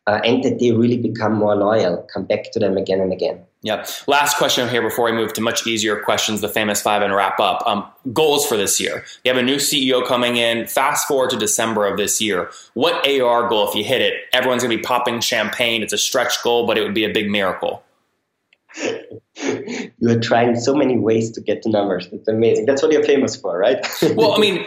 and 0.07 0.43
that 0.43 0.59
they 0.59 0.73
really 0.73 0.97
become 0.97 1.35
more 1.35 1.55
loyal, 1.55 2.07
come 2.13 2.25
back 2.25 2.51
to 2.53 2.59
them 2.59 2.77
again 2.77 3.01
and 3.01 3.13
again. 3.13 3.41
Yeah. 3.63 3.87
Last 4.09 4.37
question 4.37 4.69
here 4.69 4.83
before 4.83 5.05
we 5.05 5.13
move 5.13 5.33
to 5.35 5.41
much 5.41 5.67
easier 5.69 6.01
questions, 6.01 6.41
the 6.41 6.49
famous 6.49 6.83
five, 6.83 7.03
and 7.03 7.15
wrap 7.15 7.39
up. 7.39 7.63
Um, 7.65 7.87
goals 8.13 8.45
for 8.45 8.57
this 8.57 8.81
year. 8.81 9.05
You 9.25 9.33
have 9.33 9.41
a 9.41 9.45
new 9.45 9.57
CEO 9.57 10.05
coming 10.05 10.37
in. 10.37 10.67
Fast 10.67 11.07
forward 11.07 11.31
to 11.31 11.37
December 11.37 11.87
of 11.87 11.97
this 11.97 12.21
year. 12.21 12.51
What 12.75 13.07
AR 13.07 13.49
goal, 13.49 13.69
if 13.69 13.77
you 13.77 13.85
hit 13.85 14.01
it, 14.01 14.15
everyone's 14.33 14.65
going 14.65 14.77
to 14.77 14.79
be 14.79 14.83
popping 14.83 15.21
champagne. 15.21 15.83
It's 15.85 15.93
a 15.93 15.99
stretch 15.99 16.43
goal, 16.43 16.67
but 16.67 16.77
it 16.77 16.83
would 16.83 16.95
be 16.95 17.05
a 17.05 17.13
big 17.13 17.31
miracle. 17.31 17.85
you 19.37 20.09
are 20.09 20.19
trying 20.19 20.57
so 20.57 20.75
many 20.75 20.99
ways 20.99 21.31
to 21.31 21.41
get 21.41 21.63
to 21.63 21.71
numbers. 21.71 22.09
It's 22.11 22.27
amazing. 22.27 22.67
That's 22.67 22.83
what 22.83 22.91
you're 22.91 23.05
famous 23.05 23.37
for, 23.37 23.57
right? 23.57 23.87
well, 24.17 24.33
I 24.33 24.39
mean, 24.41 24.67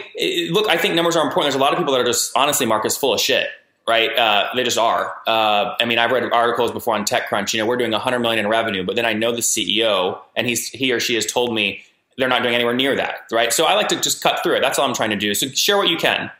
look, 0.52 0.70
I 0.70 0.78
think 0.78 0.94
numbers 0.94 1.16
are 1.16 1.26
important. 1.26 1.52
There's 1.52 1.60
a 1.60 1.62
lot 1.62 1.74
of 1.74 1.78
people 1.78 1.92
that 1.92 2.00
are 2.00 2.06
just 2.06 2.32
honestly, 2.34 2.64
Marcus, 2.64 2.96
full 2.96 3.12
of 3.12 3.20
shit 3.20 3.48
right? 3.88 4.16
Uh, 4.16 4.48
they 4.54 4.64
just 4.64 4.78
are. 4.78 5.14
Uh, 5.26 5.74
I 5.80 5.84
mean, 5.84 5.98
I've 5.98 6.10
read 6.10 6.24
articles 6.32 6.72
before 6.72 6.94
on 6.94 7.04
TechCrunch. 7.04 7.52
You 7.52 7.60
know, 7.60 7.66
we're 7.66 7.76
doing 7.76 7.92
100 7.92 8.18
million 8.18 8.44
in 8.44 8.50
revenue, 8.50 8.84
but 8.84 8.96
then 8.96 9.06
I 9.06 9.12
know 9.12 9.32
the 9.32 9.42
CEO, 9.42 10.18
and 10.34 10.46
he's 10.46 10.68
he 10.68 10.92
or 10.92 11.00
she 11.00 11.14
has 11.14 11.26
told 11.26 11.54
me 11.54 11.82
they're 12.18 12.28
not 12.28 12.42
doing 12.42 12.54
anywhere 12.54 12.74
near 12.74 12.96
that, 12.96 13.20
right? 13.30 13.52
So 13.52 13.64
I 13.64 13.74
like 13.74 13.88
to 13.88 14.00
just 14.00 14.22
cut 14.22 14.42
through 14.42 14.56
it. 14.56 14.60
That's 14.60 14.78
all 14.78 14.88
I'm 14.88 14.94
trying 14.94 15.10
to 15.10 15.16
do. 15.16 15.34
So 15.34 15.48
share 15.48 15.76
what 15.76 15.88
you 15.88 15.96
can. 15.96 16.30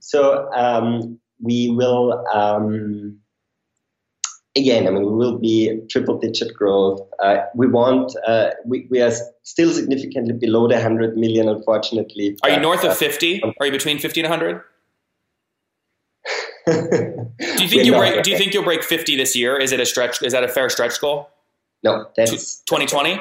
So 0.00 0.50
um, 0.52 1.18
we 1.40 1.70
will. 1.70 2.24
Um, 2.32 3.18
again, 4.54 4.86
I 4.86 4.90
mean, 4.90 5.04
we 5.04 5.14
will 5.14 5.38
be 5.38 5.80
triple 5.88 6.18
digit 6.18 6.54
growth. 6.54 7.00
Uh, 7.18 7.38
we 7.54 7.66
want, 7.66 8.14
uh, 8.26 8.50
we, 8.66 8.86
we 8.90 9.00
are 9.00 9.12
still 9.42 9.70
significantly 9.72 10.34
below 10.34 10.68
the 10.68 10.74
100 10.74 11.16
million, 11.16 11.48
unfortunately. 11.48 12.36
Are 12.42 12.50
you 12.50 12.60
north 12.60 12.84
of 12.84 12.90
uh, 12.90 12.94
50? 12.94 13.42
Are 13.60 13.66
you 13.66 13.72
between 13.72 13.98
50 13.98 14.20
and 14.20 14.30
100? 14.30 14.62
Do 16.66 16.72
you 17.40 17.68
think 17.68 17.84
you 17.84 17.92
break? 17.92 18.22
Do 18.22 18.30
you 18.30 18.38
think 18.38 18.54
you'll 18.54 18.64
break 18.64 18.82
fifty 18.82 19.16
this 19.16 19.36
year? 19.36 19.58
Is 19.58 19.72
it 19.72 19.80
a 19.80 19.86
stretch? 19.86 20.22
Is 20.22 20.32
that 20.32 20.44
a 20.44 20.48
fair 20.48 20.68
stretch 20.68 21.00
goal? 21.00 21.30
No, 21.82 22.06
that's 22.16 22.62
twenty 22.64 22.86
twenty. 22.86 23.20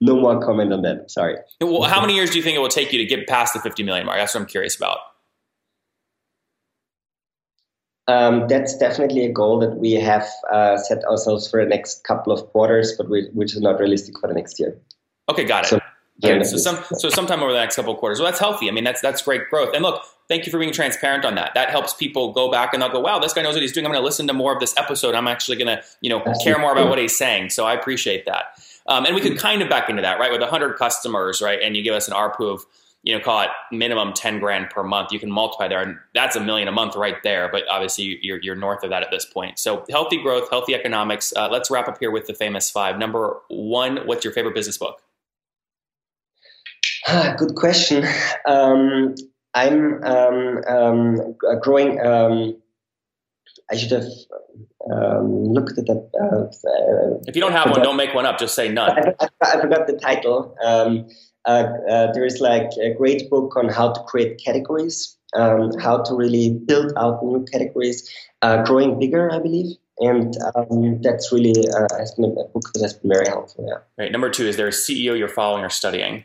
No 0.00 0.20
more 0.20 0.40
comment 0.40 0.72
on 0.72 0.82
that. 0.82 1.10
Sorry. 1.10 1.36
Well, 1.60 1.82
how 1.82 2.00
many 2.00 2.14
years 2.14 2.30
do 2.30 2.36
you 2.36 2.42
think 2.42 2.56
it 2.56 2.60
will 2.60 2.68
take 2.68 2.92
you 2.92 2.98
to 2.98 3.04
get 3.06 3.26
past 3.26 3.54
the 3.54 3.60
fifty 3.60 3.82
million 3.82 4.06
mark? 4.06 4.18
That's 4.18 4.34
what 4.34 4.42
I'm 4.42 4.46
curious 4.46 4.76
about. 4.76 4.98
Um, 8.08 8.46
that's 8.46 8.76
definitely 8.76 9.24
a 9.24 9.32
goal 9.32 9.58
that 9.58 9.76
we 9.78 9.92
have 9.92 10.28
uh, 10.52 10.76
set 10.76 11.04
ourselves 11.04 11.50
for 11.50 11.64
the 11.64 11.68
next 11.68 12.04
couple 12.04 12.32
of 12.32 12.46
quarters, 12.52 12.94
but 12.96 13.10
we, 13.10 13.28
which 13.32 13.52
is 13.52 13.60
not 13.60 13.80
realistic 13.80 14.18
for 14.20 14.28
the 14.28 14.34
next 14.34 14.60
year. 14.60 14.78
Okay, 15.28 15.44
got 15.44 15.64
it. 15.64 15.68
So, 15.68 15.80
yeah, 16.18 16.40
so, 16.44 16.56
some, 16.56 16.78
so 16.92 17.08
sometime 17.08 17.42
over 17.42 17.52
the 17.52 17.58
next 17.58 17.74
couple 17.74 17.92
of 17.92 17.98
quarters. 17.98 18.20
Well, 18.20 18.30
that's 18.30 18.38
healthy. 18.38 18.68
I 18.68 18.72
mean, 18.72 18.84
that's 18.84 19.00
that's 19.00 19.22
great 19.22 19.50
growth. 19.50 19.74
And 19.74 19.82
look, 19.82 20.02
thank 20.28 20.46
you 20.46 20.52
for 20.52 20.58
being 20.58 20.72
transparent 20.72 21.24
on 21.24 21.34
that. 21.36 21.52
That 21.54 21.70
helps 21.70 21.94
people 21.94 22.32
go 22.32 22.50
back 22.50 22.72
and 22.72 22.82
they'll 22.82 22.90
go, 22.90 23.00
wow, 23.00 23.18
this 23.18 23.32
guy 23.32 23.42
knows 23.42 23.54
what 23.54 23.62
he's 23.62 23.72
doing. 23.72 23.86
I'm 23.86 23.92
going 23.92 24.02
to 24.02 24.04
listen 24.04 24.26
to 24.26 24.32
more 24.32 24.52
of 24.52 24.60
this 24.60 24.76
episode. 24.76 25.14
I'm 25.14 25.28
actually 25.28 25.56
going 25.56 25.76
to, 25.76 25.82
you 26.00 26.10
know, 26.10 26.20
care 26.42 26.58
more 26.58 26.72
about 26.72 26.88
what 26.88 26.98
he's 26.98 27.16
saying. 27.16 27.50
So 27.50 27.64
I 27.64 27.74
appreciate 27.74 28.26
that. 28.26 28.60
Um, 28.86 29.04
and 29.04 29.14
we 29.14 29.20
could 29.20 29.38
kind 29.38 29.62
of 29.62 29.68
back 29.68 29.88
into 29.88 30.02
that, 30.02 30.18
right? 30.18 30.30
With 30.30 30.40
100 30.40 30.76
customers, 30.76 31.40
right? 31.40 31.60
And 31.60 31.76
you 31.76 31.82
give 31.82 31.94
us 31.94 32.08
an 32.08 32.14
ARPU 32.14 32.52
of, 32.52 32.64
you 33.02 33.16
know, 33.16 33.22
call 33.22 33.42
it 33.42 33.50
minimum 33.70 34.12
10 34.14 34.40
grand 34.40 34.70
per 34.70 34.82
month. 34.82 35.12
You 35.12 35.20
can 35.20 35.30
multiply 35.30 35.68
there, 35.68 35.80
and 35.80 35.96
that's 36.12 36.34
a 36.34 36.40
million 36.40 36.66
a 36.66 36.72
month 36.72 36.96
right 36.96 37.16
there. 37.22 37.48
But 37.50 37.62
obviously, 37.70 38.18
you're, 38.22 38.40
you're 38.42 38.56
north 38.56 38.82
of 38.82 38.90
that 38.90 39.02
at 39.02 39.10
this 39.12 39.24
point. 39.24 39.60
So 39.60 39.84
healthy 39.88 40.20
growth, 40.20 40.50
healthy 40.50 40.74
economics. 40.74 41.32
Uh, 41.36 41.48
let's 41.48 41.70
wrap 41.70 41.86
up 41.86 41.98
here 41.98 42.10
with 42.10 42.26
the 42.26 42.34
famous 42.34 42.68
five. 42.68 42.98
Number 42.98 43.38
one, 43.48 43.98
what's 44.06 44.24
your 44.24 44.32
favorite 44.32 44.54
business 44.54 44.76
book? 44.76 45.00
Good 47.38 47.54
question. 47.54 48.04
Um, 48.48 49.14
I'm 49.56 50.04
um, 50.04 50.60
um, 50.68 51.34
growing. 51.62 51.98
Um, 51.98 52.60
I 53.70 53.76
should 53.76 53.90
have 53.90 54.04
um, 54.92 55.44
looked 55.44 55.78
at 55.78 55.86
that. 55.86 56.10
Uh, 56.14 57.24
if 57.26 57.34
you 57.34 57.40
don't 57.40 57.52
have 57.52 57.70
one, 57.70 57.82
don't 57.82 57.96
make 57.96 58.14
one 58.14 58.26
up. 58.26 58.38
Just 58.38 58.54
say 58.54 58.68
none. 58.68 58.90
I, 58.90 59.14
I, 59.18 59.28
I 59.56 59.60
forgot 59.60 59.86
the 59.86 59.94
title. 59.94 60.54
Um, 60.62 61.08
uh, 61.46 61.68
uh, 61.88 62.12
there 62.12 62.26
is 62.26 62.38
like 62.38 62.68
a 62.82 62.92
great 62.92 63.30
book 63.30 63.56
on 63.56 63.70
how 63.70 63.92
to 63.92 64.00
create 64.02 64.42
categories, 64.44 65.16
um, 65.34 65.70
how 65.78 66.02
to 66.02 66.14
really 66.14 66.50
build 66.66 66.92
out 66.98 67.24
new 67.24 67.44
categories, 67.46 68.10
uh, 68.42 68.62
growing 68.64 68.98
bigger, 68.98 69.32
I 69.32 69.38
believe. 69.38 69.76
And 69.98 70.34
that's 71.02 71.32
really 71.32 71.54
uh, 71.70 71.96
has 71.98 72.12
been 72.12 72.26
a 72.26 72.44
book 72.52 72.70
that 72.74 72.82
has 72.82 72.92
been 72.92 73.10
very 73.10 73.26
helpful. 73.26 73.64
Yeah. 73.66 73.78
Right. 73.96 74.12
Number 74.12 74.28
two, 74.28 74.46
is 74.46 74.58
there 74.58 74.68
a 74.68 74.72
CEO 74.72 75.18
you're 75.18 75.28
following 75.28 75.64
or 75.64 75.70
studying? 75.70 76.24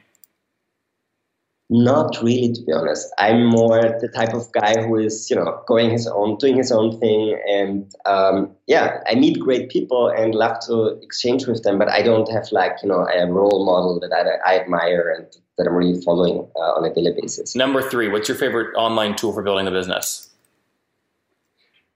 Not 1.73 2.17
really, 2.21 2.51
to 2.51 2.61
be 2.63 2.73
honest. 2.73 3.07
I'm 3.17 3.45
more 3.45 3.79
the 3.79 4.09
type 4.13 4.33
of 4.33 4.51
guy 4.51 4.73
who 4.81 4.97
is, 4.97 5.29
you 5.29 5.37
know, 5.37 5.63
going 5.65 5.89
his 5.89 6.05
own, 6.05 6.37
doing 6.37 6.57
his 6.57 6.69
own 6.69 6.99
thing, 6.99 7.39
and 7.47 7.89
um, 8.05 8.51
yeah, 8.67 8.99
I 9.07 9.15
meet 9.15 9.39
great 9.39 9.69
people 9.69 10.09
and 10.09 10.35
love 10.35 10.59
to 10.67 10.99
exchange 11.01 11.47
with 11.47 11.63
them. 11.63 11.79
But 11.79 11.89
I 11.89 12.01
don't 12.01 12.29
have 12.29 12.51
like, 12.51 12.75
you 12.83 12.89
know, 12.89 13.07
a 13.07 13.25
role 13.25 13.65
model 13.65 14.01
that 14.01 14.11
I, 14.11 14.55
I 14.55 14.59
admire 14.59 15.15
and 15.17 15.25
that 15.57 15.65
I'm 15.65 15.73
really 15.73 16.01
following 16.01 16.45
uh, 16.57 16.73
on 16.73 16.83
a 16.83 16.93
daily 16.93 17.13
basis. 17.19 17.55
Number 17.55 17.81
three, 17.81 18.09
what's 18.09 18.27
your 18.27 18.37
favorite 18.37 18.75
online 18.75 19.15
tool 19.15 19.31
for 19.31 19.41
building 19.41 19.65
a 19.65 19.71
business? 19.71 20.30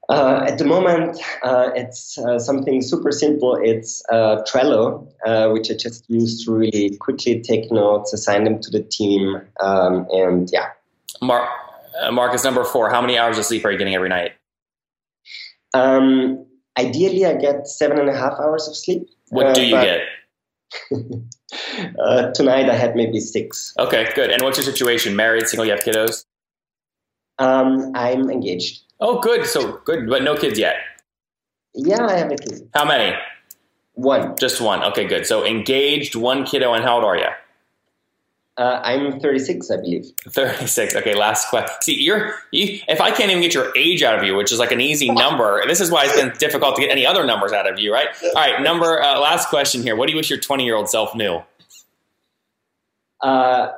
Uh, 0.08 0.44
at 0.46 0.58
the 0.58 0.64
moment, 0.64 1.18
uh, 1.42 1.70
it's 1.74 2.16
uh, 2.18 2.38
something 2.38 2.80
super 2.80 3.10
simple. 3.10 3.58
It's 3.60 4.04
uh, 4.08 4.42
Trello, 4.48 5.08
uh, 5.24 5.48
which 5.50 5.70
I 5.70 5.74
just 5.74 6.08
use 6.08 6.44
to 6.44 6.52
really 6.52 6.96
quickly 6.98 7.40
take 7.40 7.72
notes, 7.72 8.12
assign 8.12 8.44
them 8.44 8.60
to 8.60 8.70
the 8.70 8.82
team, 8.82 9.40
um, 9.60 10.06
and 10.10 10.48
yeah. 10.52 10.68
Mar- 11.20 11.48
uh, 12.00 12.12
Marcus, 12.12 12.44
number 12.44 12.62
four, 12.62 12.88
how 12.88 13.00
many 13.00 13.18
hours 13.18 13.36
of 13.36 13.44
sleep 13.44 13.64
are 13.64 13.72
you 13.72 13.78
getting 13.78 13.96
every 13.96 14.08
night? 14.08 14.32
Um, 15.74 16.46
ideally, 16.78 17.26
I 17.26 17.34
get 17.34 17.66
seven 17.66 17.98
and 17.98 18.08
a 18.08 18.16
half 18.16 18.34
hours 18.38 18.68
of 18.68 18.76
sleep. 18.76 19.08
What 19.30 19.56
do 19.56 19.66
you 19.66 19.72
get? 19.72 20.02
tonight, 22.34 22.70
I 22.70 22.74
had 22.74 22.94
maybe 22.94 23.18
six. 23.18 23.74
Okay, 23.76 24.08
good. 24.14 24.30
And 24.30 24.40
what's 24.42 24.56
your 24.56 24.64
situation? 24.64 25.16
Married, 25.16 25.48
single, 25.48 25.64
you 25.64 25.72
have 25.72 25.80
kiddos? 25.80 26.26
Um, 27.38 27.92
I'm 27.94 28.30
engaged. 28.30 28.85
Oh, 29.00 29.20
good. 29.20 29.46
So 29.46 29.80
good, 29.84 30.08
but 30.08 30.22
no 30.22 30.36
kids 30.36 30.58
yet. 30.58 30.76
Yeah, 31.74 32.06
I 32.06 32.16
have 32.16 32.32
a 32.32 32.36
kid. 32.36 32.68
How 32.74 32.84
many? 32.84 33.16
One. 33.94 34.36
Just 34.38 34.60
one. 34.60 34.82
Okay, 34.84 35.06
good. 35.06 35.26
So 35.26 35.44
engaged, 35.44 36.14
one 36.14 36.44
kiddo, 36.44 36.72
and 36.72 36.84
how 36.84 36.96
old 36.96 37.04
are 37.04 37.16
you? 37.16 37.28
Uh, 38.58 38.80
I'm 38.82 39.20
36, 39.20 39.70
I 39.70 39.76
believe. 39.76 40.06
36. 40.30 40.96
Okay, 40.96 41.14
last 41.14 41.50
question. 41.50 41.76
See, 41.82 42.02
you're 42.02 42.34
you, 42.52 42.80
if 42.88 43.02
I 43.02 43.10
can't 43.10 43.30
even 43.30 43.42
get 43.42 43.52
your 43.52 43.70
age 43.76 44.02
out 44.02 44.18
of 44.18 44.24
you, 44.24 44.34
which 44.34 44.50
is 44.50 44.58
like 44.58 44.72
an 44.72 44.80
easy 44.80 45.10
number, 45.10 45.62
this 45.66 45.80
is 45.80 45.90
why 45.90 46.04
it's 46.06 46.16
been 46.16 46.32
difficult 46.38 46.74
to 46.76 46.82
get 46.82 46.90
any 46.90 47.04
other 47.04 47.26
numbers 47.26 47.52
out 47.52 47.70
of 47.70 47.78
you, 47.78 47.92
right? 47.92 48.08
All 48.22 48.32
right, 48.34 48.62
number 48.62 49.02
uh, 49.02 49.20
last 49.20 49.50
question 49.50 49.82
here. 49.82 49.94
What 49.94 50.06
do 50.06 50.12
you 50.12 50.16
wish 50.16 50.30
your 50.30 50.40
20 50.40 50.64
year 50.64 50.74
old 50.74 50.88
self 50.88 51.14
knew? 51.14 51.42
Uh, 53.20 53.72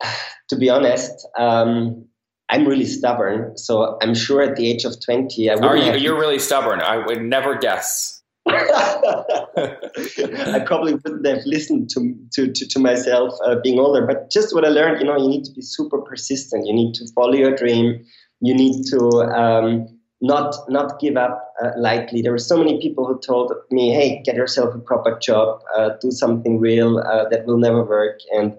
to 0.48 0.56
be 0.56 0.70
honest, 0.70 1.26
um, 1.36 2.06
I'm 2.48 2.66
really 2.66 2.84
stubborn. 2.84 3.56
So 3.56 3.98
I'm 4.02 4.14
sure 4.14 4.42
at 4.42 4.56
the 4.56 4.70
age 4.70 4.84
of 4.84 4.94
20, 5.04 5.50
I 5.50 5.54
Are 5.54 5.76
you, 5.76 5.94
you're 5.94 6.18
really 6.18 6.38
stubborn. 6.38 6.80
I 6.80 7.04
would 7.04 7.22
never 7.22 7.56
guess. 7.56 8.22
I 8.46 10.62
probably 10.66 10.94
wouldn't 10.94 11.26
have 11.26 11.46
listened 11.46 11.88
to, 11.90 12.14
to, 12.34 12.52
to, 12.52 12.68
to 12.68 12.78
myself 12.78 13.34
uh, 13.46 13.56
being 13.62 13.78
older. 13.78 14.06
But 14.06 14.30
just 14.30 14.54
what 14.54 14.66
I 14.66 14.68
learned, 14.68 15.00
you 15.00 15.06
know, 15.06 15.16
you 15.16 15.28
need 15.28 15.44
to 15.44 15.52
be 15.52 15.62
super 15.62 16.02
persistent. 16.02 16.66
You 16.66 16.74
need 16.74 16.92
to 16.94 17.06
follow 17.14 17.32
your 17.32 17.56
dream. 17.56 18.04
You 18.40 18.54
need 18.54 18.84
to 18.90 19.22
um, 19.34 19.88
not 20.20 20.54
not 20.68 21.00
give 21.00 21.16
up 21.16 21.52
uh, 21.62 21.70
lightly. 21.78 22.20
There 22.22 22.32
were 22.32 22.38
so 22.38 22.58
many 22.58 22.80
people 22.80 23.06
who 23.06 23.18
told 23.20 23.52
me, 23.70 23.90
"Hey, 23.90 24.22
get 24.24 24.36
yourself 24.36 24.74
a 24.74 24.78
proper 24.78 25.18
job, 25.18 25.60
uh, 25.76 25.90
do 26.00 26.10
something 26.10 26.60
real 26.60 26.98
uh, 26.98 27.28
that 27.30 27.46
will 27.46 27.58
never 27.58 27.84
work." 27.84 28.20
And 28.32 28.56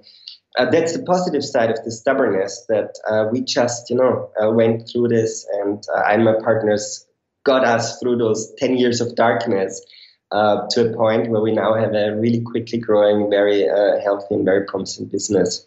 uh, 0.57 0.69
that's 0.69 0.93
the 0.93 1.03
positive 1.03 1.43
side 1.43 1.69
of 1.69 1.83
the 1.83 1.91
stubbornness 1.91 2.65
that 2.69 2.97
uh, 3.09 3.25
we 3.31 3.41
just, 3.41 3.89
you 3.89 3.95
know, 3.95 4.29
uh, 4.41 4.51
went 4.51 4.89
through 4.89 5.09
this, 5.09 5.45
and 5.59 5.83
uh, 5.95 5.99
I 5.99 6.13
and 6.13 6.23
my 6.23 6.35
partners 6.41 7.05
got 7.43 7.65
us 7.65 7.99
through 7.99 8.17
those 8.17 8.53
10 8.57 8.77
years 8.77 9.01
of 9.01 9.15
darkness 9.15 9.85
uh, 10.31 10.65
to 10.71 10.89
a 10.89 10.95
point 10.95 11.29
where 11.29 11.41
we 11.41 11.51
now 11.51 11.73
have 11.73 11.93
a 11.93 12.15
really 12.15 12.41
quickly 12.41 12.79
growing, 12.79 13.29
very 13.29 13.69
uh, 13.69 13.99
healthy, 14.01 14.35
and 14.35 14.45
very 14.45 14.65
promising 14.65 15.05
business. 15.05 15.65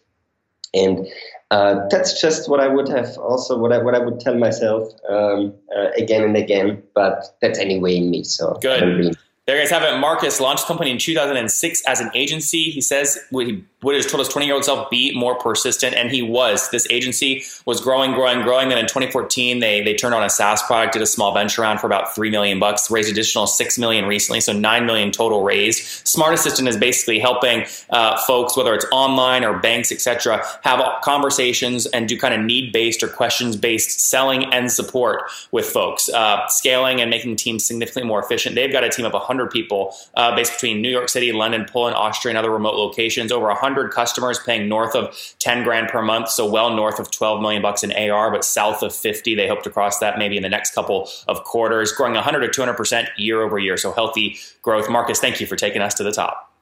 And 0.74 1.06
that's 1.50 2.20
just 2.20 2.48
what 2.48 2.60
I 2.60 2.68
would 2.68 2.88
have 2.88 3.16
also 3.16 3.56
what 3.56 3.72
I 3.72 3.78
what 3.78 3.94
I 3.94 4.00
would 4.00 4.20
tell 4.20 4.36
myself 4.36 4.92
um, 5.08 5.54
again 5.96 6.22
and 6.22 6.36
again. 6.36 6.82
But 6.94 7.24
that's 7.40 7.58
anyway 7.58 7.96
in 7.96 8.10
me. 8.10 8.24
So 8.24 8.58
good. 8.60 9.16
There 9.48 9.56
you 9.56 9.62
guys 9.62 9.70
have 9.70 9.82
it. 9.82 9.98
Marcus 9.98 10.40
launched 10.40 10.64
the 10.64 10.66
company 10.66 10.90
in 10.90 10.98
2006 10.98 11.82
as 11.86 12.00
an 12.00 12.10
agency. 12.12 12.64
He 12.64 12.82
says 12.82 13.18
what 13.30 13.46
he 13.46 13.64
would 13.82 13.94
have 13.94 14.06
told 14.08 14.18
his 14.18 14.28
20 14.28 14.46
year 14.46 14.54
old 14.54 14.64
self 14.64 14.90
be 14.90 15.16
more 15.16 15.36
persistent, 15.36 15.94
and 15.94 16.10
he 16.10 16.20
was. 16.20 16.68
This 16.70 16.86
agency 16.90 17.44
was 17.64 17.80
growing, 17.80 18.12
growing, 18.12 18.42
growing. 18.42 18.68
Then 18.68 18.78
in 18.78 18.86
2014, 18.86 19.60
they 19.60 19.82
they 19.82 19.94
turned 19.94 20.14
on 20.14 20.22
a 20.22 20.28
SaaS 20.28 20.62
product, 20.64 20.94
did 20.94 21.02
a 21.02 21.06
small 21.06 21.32
venture 21.32 21.62
round 21.62 21.80
for 21.80 21.86
about 21.86 22.14
three 22.14 22.30
million 22.30 22.58
bucks, 22.58 22.90
raised 22.90 23.10
additional 23.10 23.46
six 23.46 23.78
million 23.78 24.06
recently, 24.06 24.40
so 24.40 24.52
nine 24.52 24.84
million 24.84 25.12
total 25.12 25.42
raised. 25.42 26.06
Smart 26.06 26.34
Assistant 26.34 26.68
is 26.68 26.76
basically 26.76 27.18
helping 27.18 27.64
uh, 27.90 28.18
folks, 28.26 28.56
whether 28.56 28.74
it's 28.74 28.86
online 28.90 29.44
or 29.44 29.58
banks, 29.58 29.92
etc., 29.92 30.44
have 30.62 30.82
conversations 31.02 31.86
and 31.86 32.08
do 32.08 32.18
kind 32.18 32.34
of 32.34 32.40
need 32.40 32.72
based 32.72 33.02
or 33.02 33.08
questions 33.08 33.56
based 33.56 34.00
selling 34.00 34.52
and 34.52 34.72
support 34.72 35.22
with 35.52 35.66
folks, 35.66 36.08
uh, 36.10 36.46
scaling 36.48 37.00
and 37.00 37.10
making 37.10 37.36
teams 37.36 37.64
significantly 37.64 38.06
more 38.06 38.20
efficient. 38.20 38.56
They've 38.56 38.72
got 38.72 38.82
a 38.82 38.88
team 38.88 39.06
of 39.06 39.12
100 39.12 39.37
100 39.38 39.50
people 39.50 39.94
uh, 40.14 40.34
based 40.34 40.52
between 40.52 40.82
New 40.82 40.90
York 40.90 41.08
City, 41.08 41.32
London, 41.32 41.66
Poland, 41.68 41.96
Austria, 41.96 42.30
and 42.30 42.38
other 42.38 42.50
remote 42.50 42.74
locations. 42.74 43.30
Over 43.30 43.46
100 43.46 43.92
customers 43.92 44.38
paying 44.38 44.68
north 44.68 44.94
of 44.94 45.16
10 45.38 45.62
grand 45.64 45.88
per 45.88 46.02
month, 46.02 46.28
so 46.28 46.48
well 46.48 46.74
north 46.74 46.98
of 46.98 47.10
12 47.10 47.40
million 47.40 47.62
bucks 47.62 47.82
in 47.82 47.92
AR, 47.92 48.30
but 48.30 48.44
south 48.44 48.82
of 48.82 48.94
50. 48.94 49.34
They 49.34 49.48
hope 49.48 49.62
to 49.62 49.70
cross 49.70 49.98
that 50.00 50.18
maybe 50.18 50.36
in 50.36 50.42
the 50.42 50.48
next 50.48 50.74
couple 50.74 51.08
of 51.28 51.44
quarters, 51.44 51.92
growing 51.92 52.14
100 52.14 52.40
to 52.40 52.48
200 52.48 52.74
percent 52.74 53.08
year 53.16 53.42
over 53.42 53.58
year. 53.58 53.76
So 53.76 53.92
healthy 53.92 54.38
growth. 54.62 54.90
Marcus, 54.90 55.20
thank 55.20 55.40
you 55.40 55.46
for 55.46 55.56
taking 55.56 55.82
us 55.82 55.94
to 55.94 56.02
the 56.02 56.12
top. 56.12 56.52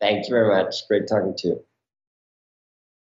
Thank 0.00 0.28
you 0.28 0.34
very 0.34 0.48
much. 0.48 0.86
Great 0.88 1.08
talking 1.08 1.34
to 1.38 1.48
you. 1.48 1.67